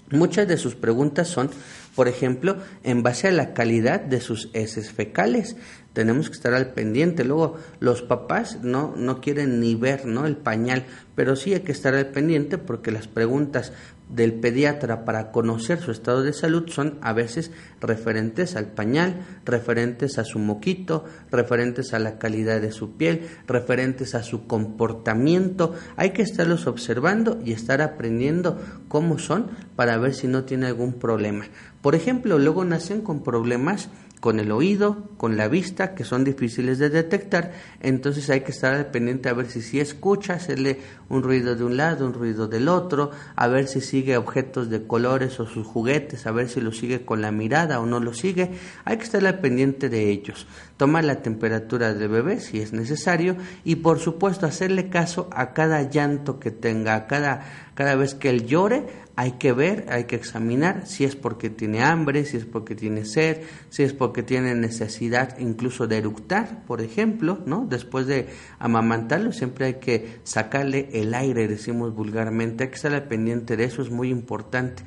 [0.10, 1.50] muchas de sus preguntas son
[1.96, 5.56] por ejemplo, en base a la calidad de sus heces fecales.
[5.94, 7.24] Tenemos que estar al pendiente.
[7.24, 10.26] Luego, los papás no, no quieren ni ver ¿no?
[10.26, 10.86] el pañal,
[11.16, 13.74] pero sí hay que estar al pendiente porque las preguntas
[14.16, 17.52] del pediatra para conocer su estado de salud son a veces
[17.82, 24.16] referentes al pañal, referentes a su moquito, referentes a la calidad de su piel, referentes
[24.16, 25.74] a su comportamiento.
[25.96, 30.94] Hay que estarlos observando y estar aprendiendo cómo son para ver si no tiene algún
[30.94, 31.46] problema.
[31.82, 33.90] Por ejemplo, luego nacen con problemas
[34.24, 37.52] con el oído, con la vista, que son difíciles de detectar,
[37.82, 41.76] entonces hay que estar pendiente a ver si sí escucha, hacerle un ruido de un
[41.76, 46.26] lado, un ruido del otro, a ver si sigue objetos de colores o sus juguetes,
[46.26, 48.52] a ver si lo sigue con la mirada o no lo sigue,
[48.86, 50.48] hay que estar pendiente de ellos,
[50.78, 55.82] tomar la temperatura del bebé si es necesario y por supuesto hacerle caso a cada
[55.90, 57.42] llanto que tenga, a cada,
[57.76, 58.86] cada vez que él llore,
[59.16, 63.06] hay que ver, hay que examinar si es porque tiene hambre, si es porque tiene
[63.06, 67.68] sed, si es porque tiene necesidad incluso de eructar, por ejemplo, ¿no?
[67.70, 73.56] Después de amamantarlo siempre hay que sacarle el aire, decimos vulgarmente, hay que estar pendiente
[73.56, 74.84] de eso, es muy importante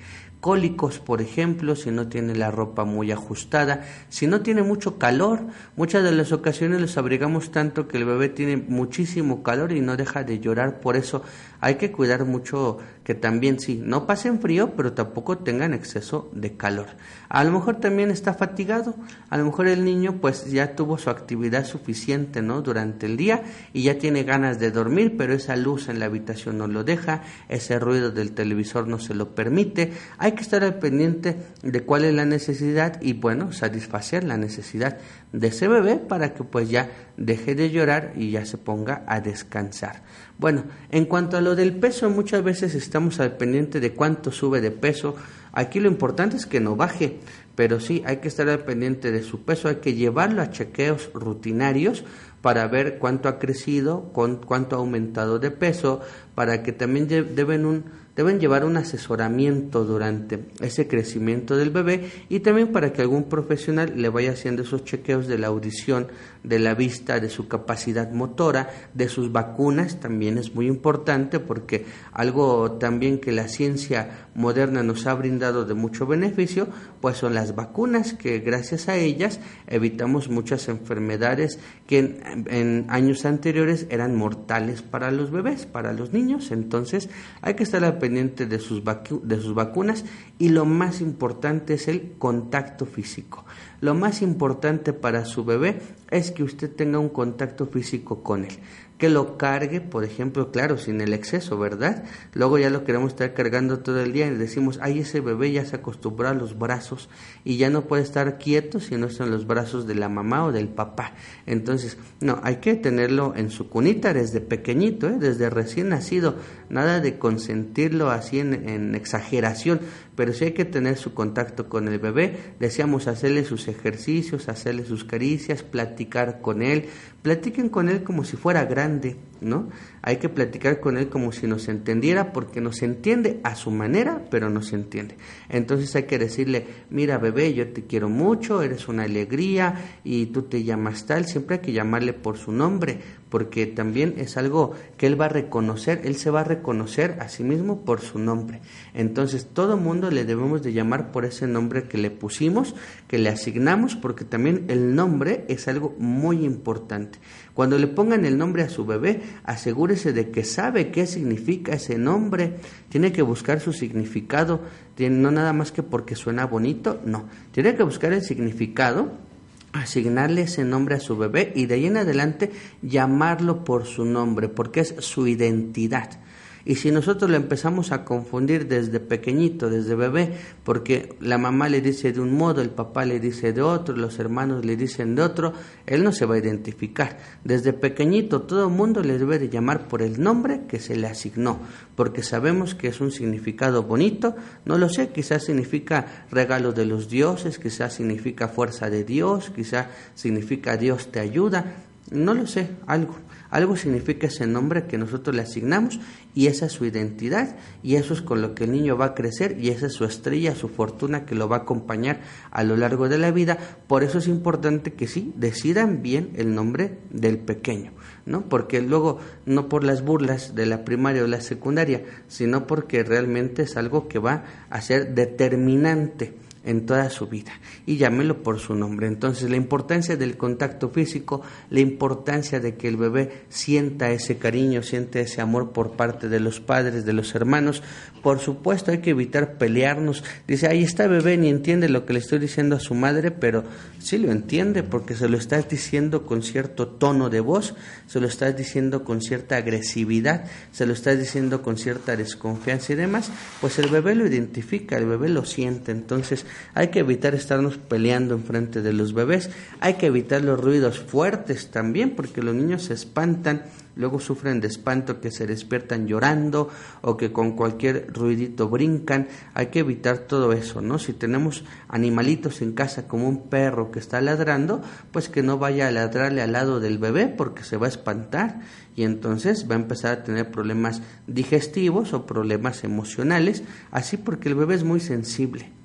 [0.46, 5.40] cólicos, por ejemplo, si no tiene la ropa muy ajustada, si no tiene mucho calor,
[5.74, 9.96] muchas de las ocasiones los abrigamos tanto que el bebé tiene muchísimo calor y no
[9.96, 11.24] deja de llorar, por eso
[11.60, 16.56] hay que cuidar mucho que también sí, no pasen frío, pero tampoco tengan exceso de
[16.56, 16.86] calor.
[17.28, 18.96] A lo mejor también está fatigado,
[19.30, 22.62] a lo mejor el niño pues ya tuvo su actividad suficiente, ¿no?
[22.62, 26.58] Durante el día y ya tiene ganas de dormir, pero esa luz en la habitación
[26.58, 29.92] no lo deja, ese ruido del televisor no se lo permite.
[30.18, 34.98] Hay que estar al pendiente de cuál es la necesidad y bueno, satisfacer la necesidad
[35.36, 39.20] de ese bebé para que pues ya deje de llorar y ya se ponga a
[39.20, 40.02] descansar.
[40.38, 44.62] Bueno, en cuanto a lo del peso, muchas veces estamos al pendiente de cuánto sube
[44.62, 45.14] de peso.
[45.52, 47.18] Aquí lo importante es que no baje,
[47.54, 51.10] pero sí hay que estar al pendiente de su peso, hay que llevarlo a chequeos
[51.12, 52.04] rutinarios
[52.40, 56.00] para ver cuánto ha crecido, cuánto ha aumentado de peso,
[56.34, 57.84] para que también deben un
[58.16, 63.92] deben llevar un asesoramiento durante ese crecimiento del bebé y también para que algún profesional
[63.94, 66.08] le vaya haciendo esos chequeos de la audición,
[66.42, 71.84] de la vista, de su capacidad motora, de sus vacunas, también es muy importante porque
[72.12, 76.68] algo también que la ciencia moderna nos ha brindado de mucho beneficio,
[77.00, 83.86] pues son las vacunas que gracias a ellas evitamos muchas enfermedades que en, años anteriores
[83.90, 87.08] eran mortales para los bebés, para los niños, entonces
[87.40, 90.04] hay que estar al pendiente de sus, de sus vacunas
[90.38, 93.44] y lo más importante es el contacto físico.
[93.80, 95.80] Lo más importante para su bebé
[96.10, 98.58] es que usted tenga un contacto físico con él
[98.98, 102.04] que lo cargue, por ejemplo, claro, sin el exceso, ¿verdad?
[102.32, 105.66] Luego ya lo queremos estar cargando todo el día y decimos, ay, ese bebé ya
[105.66, 107.10] se acostumbró a los brazos
[107.44, 110.46] y ya no puede estar quieto si no está en los brazos de la mamá
[110.46, 111.12] o del papá.
[111.44, 115.16] Entonces, no, hay que tenerlo en su cunita desde pequeñito, ¿eh?
[115.18, 116.36] desde recién nacido,
[116.70, 119.80] nada de consentirlo así en, en exageración,
[120.16, 124.84] pero sí hay que tener su contacto con el bebé, deseamos hacerle sus ejercicios, hacerle
[124.84, 126.86] sus caricias, platicar con él,
[127.22, 129.68] platiquen con él como si fuera grande, ¿no?
[130.02, 134.24] Hay que platicar con él como si nos entendiera, porque nos entiende a su manera,
[134.30, 135.16] pero nos entiende.
[135.48, 140.42] Entonces hay que decirle, mira bebé, yo te quiero mucho, eres una alegría y tú
[140.42, 143.00] te llamas tal, siempre hay que llamarle por su nombre,
[143.36, 147.28] porque también es algo que él va a reconocer, él se va a reconocer a
[147.28, 148.62] sí mismo por su nombre.
[148.94, 152.74] Entonces todo mundo le debemos de llamar por ese nombre que le pusimos,
[153.06, 157.18] que le asignamos, porque también el nombre es algo muy importante.
[157.52, 161.98] Cuando le pongan el nombre a su bebé, asegúrese de que sabe qué significa ese
[161.98, 162.54] nombre,
[162.88, 164.62] tiene que buscar su significado,
[164.98, 169.25] no nada más que porque suena bonito, no, tiene que buscar el significado
[169.72, 172.50] asignarle ese nombre a su bebé y de ahí en adelante
[172.82, 176.18] llamarlo por su nombre, porque es su identidad.
[176.66, 180.32] Y si nosotros lo empezamos a confundir desde pequeñito, desde bebé,
[180.64, 184.18] porque la mamá le dice de un modo, el papá le dice de otro, los
[184.18, 185.52] hermanos le dicen de otro,
[185.86, 187.18] él no se va a identificar.
[187.44, 191.06] Desde pequeñito todo el mundo le debe de llamar por el nombre que se le
[191.06, 191.60] asignó,
[191.94, 197.08] porque sabemos que es un significado bonito, no lo sé, quizás significa regalo de los
[197.08, 199.86] dioses, quizás significa fuerza de Dios, quizás
[200.16, 201.76] significa Dios te ayuda,
[202.10, 203.14] no lo sé, algo.
[203.50, 206.00] Algo significa ese nombre que nosotros le asignamos
[206.34, 209.14] y esa es su identidad y eso es con lo que el niño va a
[209.14, 212.20] crecer y esa es su estrella, su fortuna que lo va a acompañar
[212.50, 213.58] a lo largo de la vida.
[213.86, 217.92] Por eso es importante que sí, decidan bien el nombre del pequeño,
[218.24, 218.48] ¿no?
[218.48, 223.62] Porque luego no por las burlas de la primaria o la secundaria, sino porque realmente
[223.62, 227.52] es algo que va a ser determinante en toda su vida
[227.86, 229.06] y llámelo por su nombre.
[229.06, 234.82] Entonces la importancia del contacto físico, la importancia de que el bebé sienta ese cariño,
[234.82, 237.82] siente ese amor por parte de los padres, de los hermanos.
[238.22, 240.24] Por supuesto hay que evitar pelearnos.
[240.46, 243.64] Dice, ahí está bebé, ni entiende lo que le estoy diciendo a su madre, pero
[243.98, 247.74] sí lo entiende porque se lo estás diciendo con cierto tono de voz,
[248.06, 252.96] se lo estás diciendo con cierta agresividad, se lo estás diciendo con cierta desconfianza y
[252.96, 255.92] demás, pues el bebé lo identifica, el bebé lo siente.
[255.92, 259.50] Entonces hay que evitar estarnos peleando en frente de los bebés,
[259.80, 263.64] hay que evitar los ruidos fuertes también porque los niños se espantan,
[263.96, 266.68] luego sufren de espanto que se despiertan llorando
[267.00, 270.98] o que con cualquier ruidito brincan, hay que evitar todo eso, ¿no?
[270.98, 274.82] Si tenemos animalitos en casa como un perro que está ladrando,
[275.12, 278.60] pues que no vaya a ladrarle al lado del bebé porque se va a espantar
[278.94, 284.54] y entonces va a empezar a tener problemas digestivos o problemas emocionales, así porque el
[284.54, 285.75] bebé es muy sensible.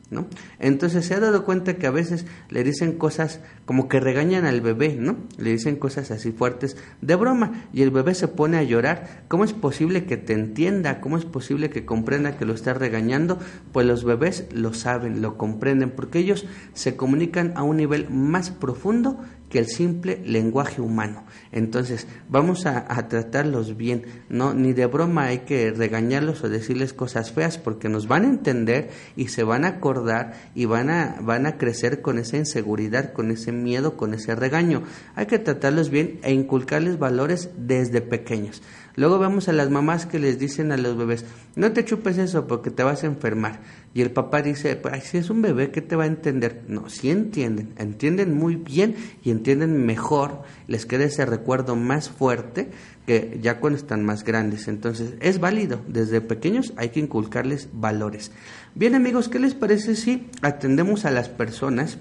[0.60, 4.60] Entonces se ha dado cuenta que a veces le dicen cosas como que regañan al
[4.60, 5.16] bebé, ¿no?
[5.38, 9.24] Le dicen cosas así fuertes de broma y el bebé se pone a llorar.
[9.30, 11.00] ¿Cómo es posible que te entienda?
[11.00, 13.40] ¿Cómo es posible que comprenda que lo está regañando?
[13.72, 18.52] Pues los bebés lo saben, lo comprenden, porque ellos se comunican a un nivel más
[18.52, 19.18] profundo
[19.52, 21.26] que el simple lenguaje humano.
[21.52, 27.32] Entonces, vamos a, tratarlos bien, no ni de broma hay que regañarlos o decirles cosas
[27.32, 31.46] feas porque nos van a entender y se van a acordar y van a van
[31.46, 34.84] a crecer con esa inseguridad, con ese miedo, con ese regaño.
[35.16, 38.62] Hay que tratarlos bien e inculcarles valores desde pequeños.
[38.96, 41.26] Luego vemos a las mamás que les dicen a los bebés,
[41.56, 43.62] no te chupes eso porque te vas a enfermar.
[43.94, 46.64] Y el papá dice, si es un bebé, ¿qué te va a entender?
[46.68, 52.70] No, sí entienden, entienden muy bien y entienden mejor, les queda ese recuerdo más fuerte
[53.06, 54.68] que ya cuando están más grandes.
[54.68, 58.32] Entonces, es válido, desde pequeños hay que inculcarles valores.
[58.76, 61.98] Bien amigos, ¿qué les parece si atendemos a las personas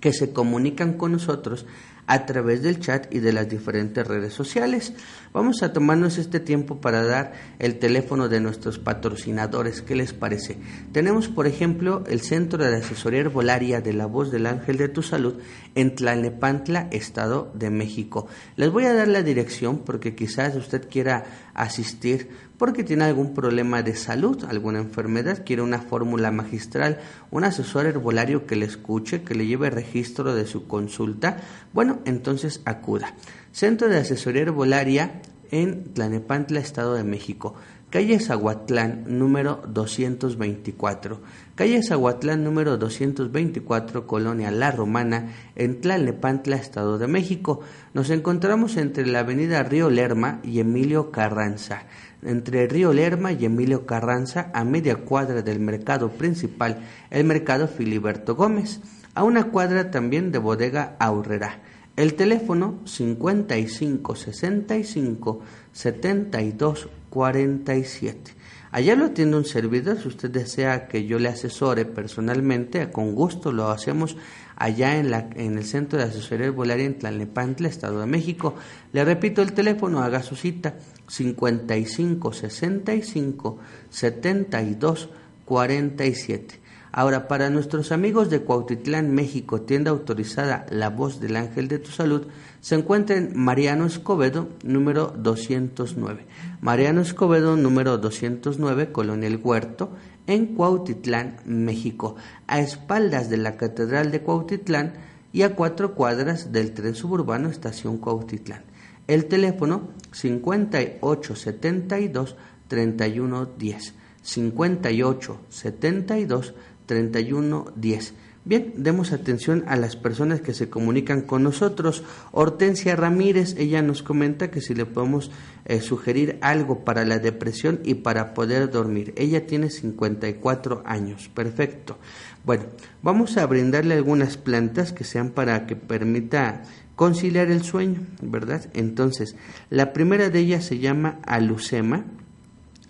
[0.00, 1.64] que se comunican con nosotros
[2.06, 4.92] a través del chat y de las diferentes redes sociales.
[5.32, 9.80] Vamos a tomarnos este tiempo para dar el teléfono de nuestros patrocinadores.
[9.82, 10.58] ¿Qué les parece?
[10.92, 15.02] Tenemos, por ejemplo, el Centro de Asesoría Herbolaria de la Voz del Ángel de tu
[15.02, 15.36] Salud
[15.74, 18.26] en Tlalnepantla, Estado de México.
[18.56, 21.24] Les voy a dar la dirección porque quizás usted quiera
[21.54, 22.28] asistir
[22.62, 27.00] porque tiene algún problema de salud, alguna enfermedad, quiere una fórmula magistral,
[27.32, 31.38] un asesor herbolario que le escuche, que le lleve registro de su consulta,
[31.72, 33.16] bueno, entonces acuda.
[33.50, 37.56] Centro de Asesoría Herbolaria en Tlanepantla, Estado de México.
[37.90, 41.20] Calle Zaguatlán, número 224.
[41.56, 47.60] Calle Zaguatlán, número 224, Colonia La Romana, en Tlalnepantla, Estado de México.
[47.92, 51.86] Nos encontramos entre la avenida Río Lerma y Emilio Carranza
[52.22, 58.34] entre Río Lerma y Emilio Carranza, a media cuadra del mercado principal, el mercado Filiberto
[58.36, 58.80] Gómez,
[59.14, 61.60] a una cuadra también de bodega Aurrera.
[61.96, 65.40] El teléfono 5565
[65.72, 68.32] 72 47.
[68.70, 73.52] Allá lo atiende un servidor, si usted desea que yo le asesore personalmente, con gusto
[73.52, 74.16] lo hacemos
[74.56, 78.54] allá en, la, en el Centro de Asesoría Herbolaria en Tlalnepantla, Estado de México.
[78.94, 80.76] Le repito el teléfono, haga su cita
[81.12, 83.58] 55 65
[83.90, 85.08] 72
[85.44, 86.60] 47.
[86.90, 91.90] Ahora, para nuestros amigos de Cuautitlán, México, tienda autorizada La Voz del Ángel de tu
[91.90, 92.26] Salud,
[92.60, 96.26] se encuentra en Mariano Escobedo, número 209.
[96.60, 99.90] Mariano Escobedo, número 209, Colonia El Huerto,
[100.26, 104.94] en Cuautitlán, México, a espaldas de la Catedral de Cuautitlán
[105.32, 108.64] y a cuatro cuadras del tren suburbano Estación Cuautitlán.
[109.08, 112.36] El teléfono 5872
[112.68, 113.94] 3110.
[114.22, 116.54] 5872
[116.86, 118.14] 3110.
[118.44, 122.02] Bien, demos atención a las personas que se comunican con nosotros.
[122.32, 125.30] Hortensia Ramírez, ella nos comenta que si le podemos
[125.64, 129.14] eh, sugerir algo para la depresión y para poder dormir.
[129.16, 131.28] Ella tiene 54 años.
[131.28, 131.98] Perfecto.
[132.44, 132.64] Bueno,
[133.00, 136.64] vamos a brindarle algunas plantas que sean para que permita
[137.02, 138.70] conciliar el sueño, ¿verdad?
[138.74, 139.34] Entonces,
[139.70, 142.04] la primera de ellas se llama alucema.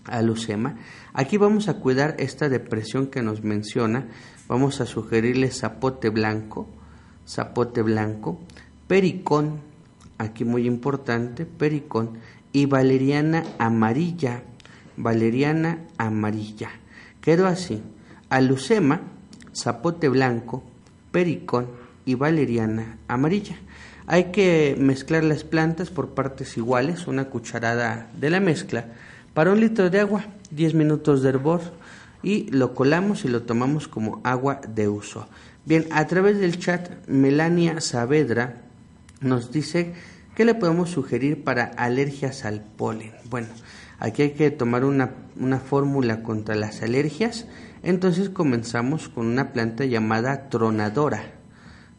[0.04, 0.76] Alucema.
[1.14, 4.08] Aquí vamos a cuidar esta depresión que nos menciona
[4.48, 6.68] vamos a sugerirle zapote blanco,
[7.26, 8.38] zapote blanco,
[8.86, 9.60] pericón,
[10.18, 12.18] aquí muy importante, pericón,
[12.52, 14.42] y valeriana amarilla,
[14.98, 16.68] valeriana amarilla.
[17.22, 17.82] Quedó así,
[18.28, 19.00] alucema,
[19.54, 20.62] zapote blanco,
[21.12, 21.68] pericón
[22.04, 23.56] y valeriana amarilla.
[24.06, 28.86] Hay que mezclar las plantas por partes iguales, una cucharada de la mezcla,
[29.34, 31.60] para un litro de agua, 10 minutos de hervor,
[32.22, 35.26] y lo colamos y lo tomamos como agua de uso.
[35.64, 38.62] Bien, a través del chat, Melania Saavedra
[39.20, 39.94] nos dice
[40.34, 43.12] que le podemos sugerir para alergias al polen.
[43.30, 43.48] Bueno,
[43.98, 47.46] aquí hay que tomar una, una fórmula contra las alergias.
[47.82, 51.22] Entonces comenzamos con una planta llamada tronadora.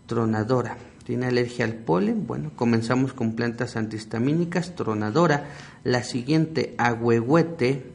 [0.08, 0.78] Tronadora.
[1.06, 2.26] ¿Tiene alergia al polen?
[2.26, 5.50] Bueno, comenzamos con plantas antihistamínicas, tronadora.
[5.84, 7.92] La siguiente, agüehuete.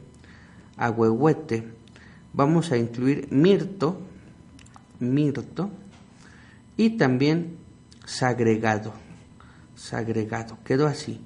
[0.77, 1.79] Agüehuete
[2.33, 3.99] vamos a incluir mirto,
[4.99, 5.69] mirto
[6.77, 7.57] y también
[8.05, 8.93] sagregado,
[9.75, 10.57] sagregado.
[10.63, 11.19] Quedó así,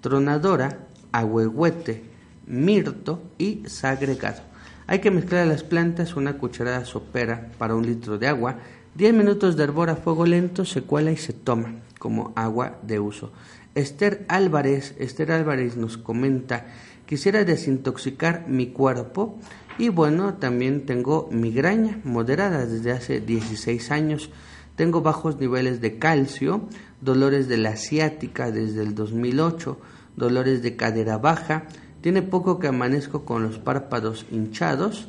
[0.00, 0.78] tronadora,
[1.12, 2.02] ahuehuete,
[2.46, 4.42] mirto y sagregado.
[4.86, 8.58] Hay que mezclar las plantas una cucharada sopera para un litro de agua.
[8.96, 12.98] 10 minutos de hervor a fuego lento se cuela y se toma como agua de
[12.98, 13.30] uso.
[13.74, 16.68] Esther Álvarez, Esther Álvarez nos comenta,
[17.04, 19.38] quisiera desintoxicar mi cuerpo
[19.76, 24.30] y bueno, también tengo migraña moderada desde hace 16 años.
[24.76, 26.66] Tengo bajos niveles de calcio,
[27.02, 29.78] dolores de la ciática desde el 2008,
[30.16, 31.64] dolores de cadera baja.
[32.00, 35.08] Tiene poco que amanezco con los párpados hinchados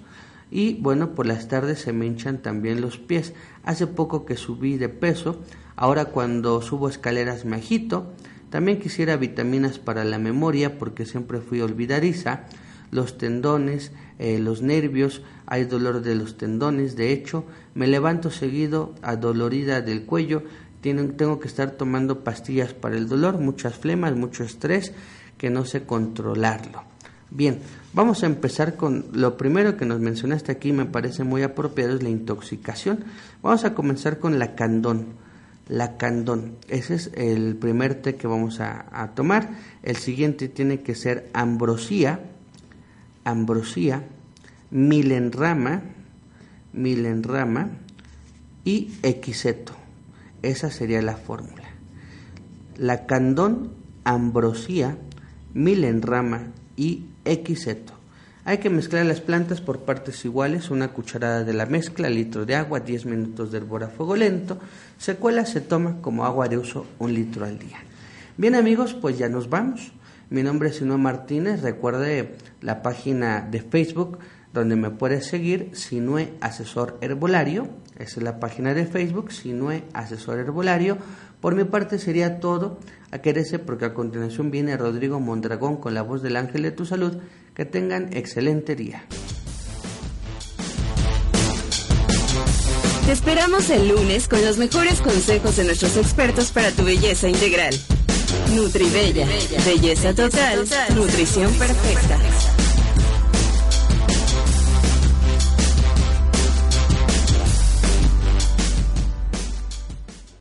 [0.49, 3.33] y bueno, por las tardes se me hinchan también los pies.
[3.63, 5.41] Hace poco que subí de peso,
[5.75, 8.13] ahora cuando subo escaleras me agito.
[8.49, 12.45] También quisiera vitaminas para la memoria porque siempre fui olvidadiza
[12.91, 17.45] los tendones, eh, los nervios, hay dolor de los tendones, de hecho,
[17.75, 20.43] me levanto seguido adolorida del cuello,
[20.81, 24.93] tengo que estar tomando pastillas para el dolor, muchas flemas, mucho estrés,
[25.37, 26.83] que no sé controlarlo.
[27.29, 27.59] Bien,
[27.93, 32.03] vamos a empezar con lo primero que nos mencionaste aquí, me parece muy apropiado, es
[32.03, 33.03] la intoxicación.
[33.41, 35.07] Vamos a comenzar con la candón.
[35.67, 39.49] La candón, ese es el primer té que vamos a, tomar.
[39.83, 42.21] El siguiente tiene que ser ambrosía,
[43.25, 44.03] ambrosía,
[44.71, 45.81] milenrama,
[46.71, 47.71] milenrama
[48.63, 49.73] y equiseto.
[50.41, 51.67] Esa sería la fórmula.
[52.77, 53.71] lacandón,
[54.05, 54.97] ambrosía,
[55.53, 57.93] milenrama y equiseto.
[58.45, 62.55] Hay que mezclar las plantas por partes iguales, una cucharada de la mezcla, litro de
[62.55, 64.57] agua, 10 minutos de hervor a fuego lento.
[64.97, 67.79] Se cuela, se toma como agua de uso un litro al día.
[68.37, 69.91] Bien amigos, pues ya nos vamos.
[70.29, 71.61] Mi nombre es Sinue Martínez.
[71.61, 74.19] Recuerde la página de Facebook
[74.53, 77.67] donde me puedes seguir, Sinue Asesor Herbolario.
[77.97, 80.97] Esa es la página de Facebook, Sinue Asesor Herbolario.
[81.41, 82.79] Por mi parte sería todo.
[83.11, 86.85] A quererse porque a continuación viene Rodrigo Mondragón con la voz del ángel de tu
[86.85, 87.17] salud.
[87.53, 89.05] Que tengan excelente día.
[93.05, 97.73] Te esperamos el lunes con los mejores consejos de nuestros expertos para tu belleza integral.
[98.53, 99.25] Nutribella,
[99.65, 102.56] belleza total, nutrición perfecta.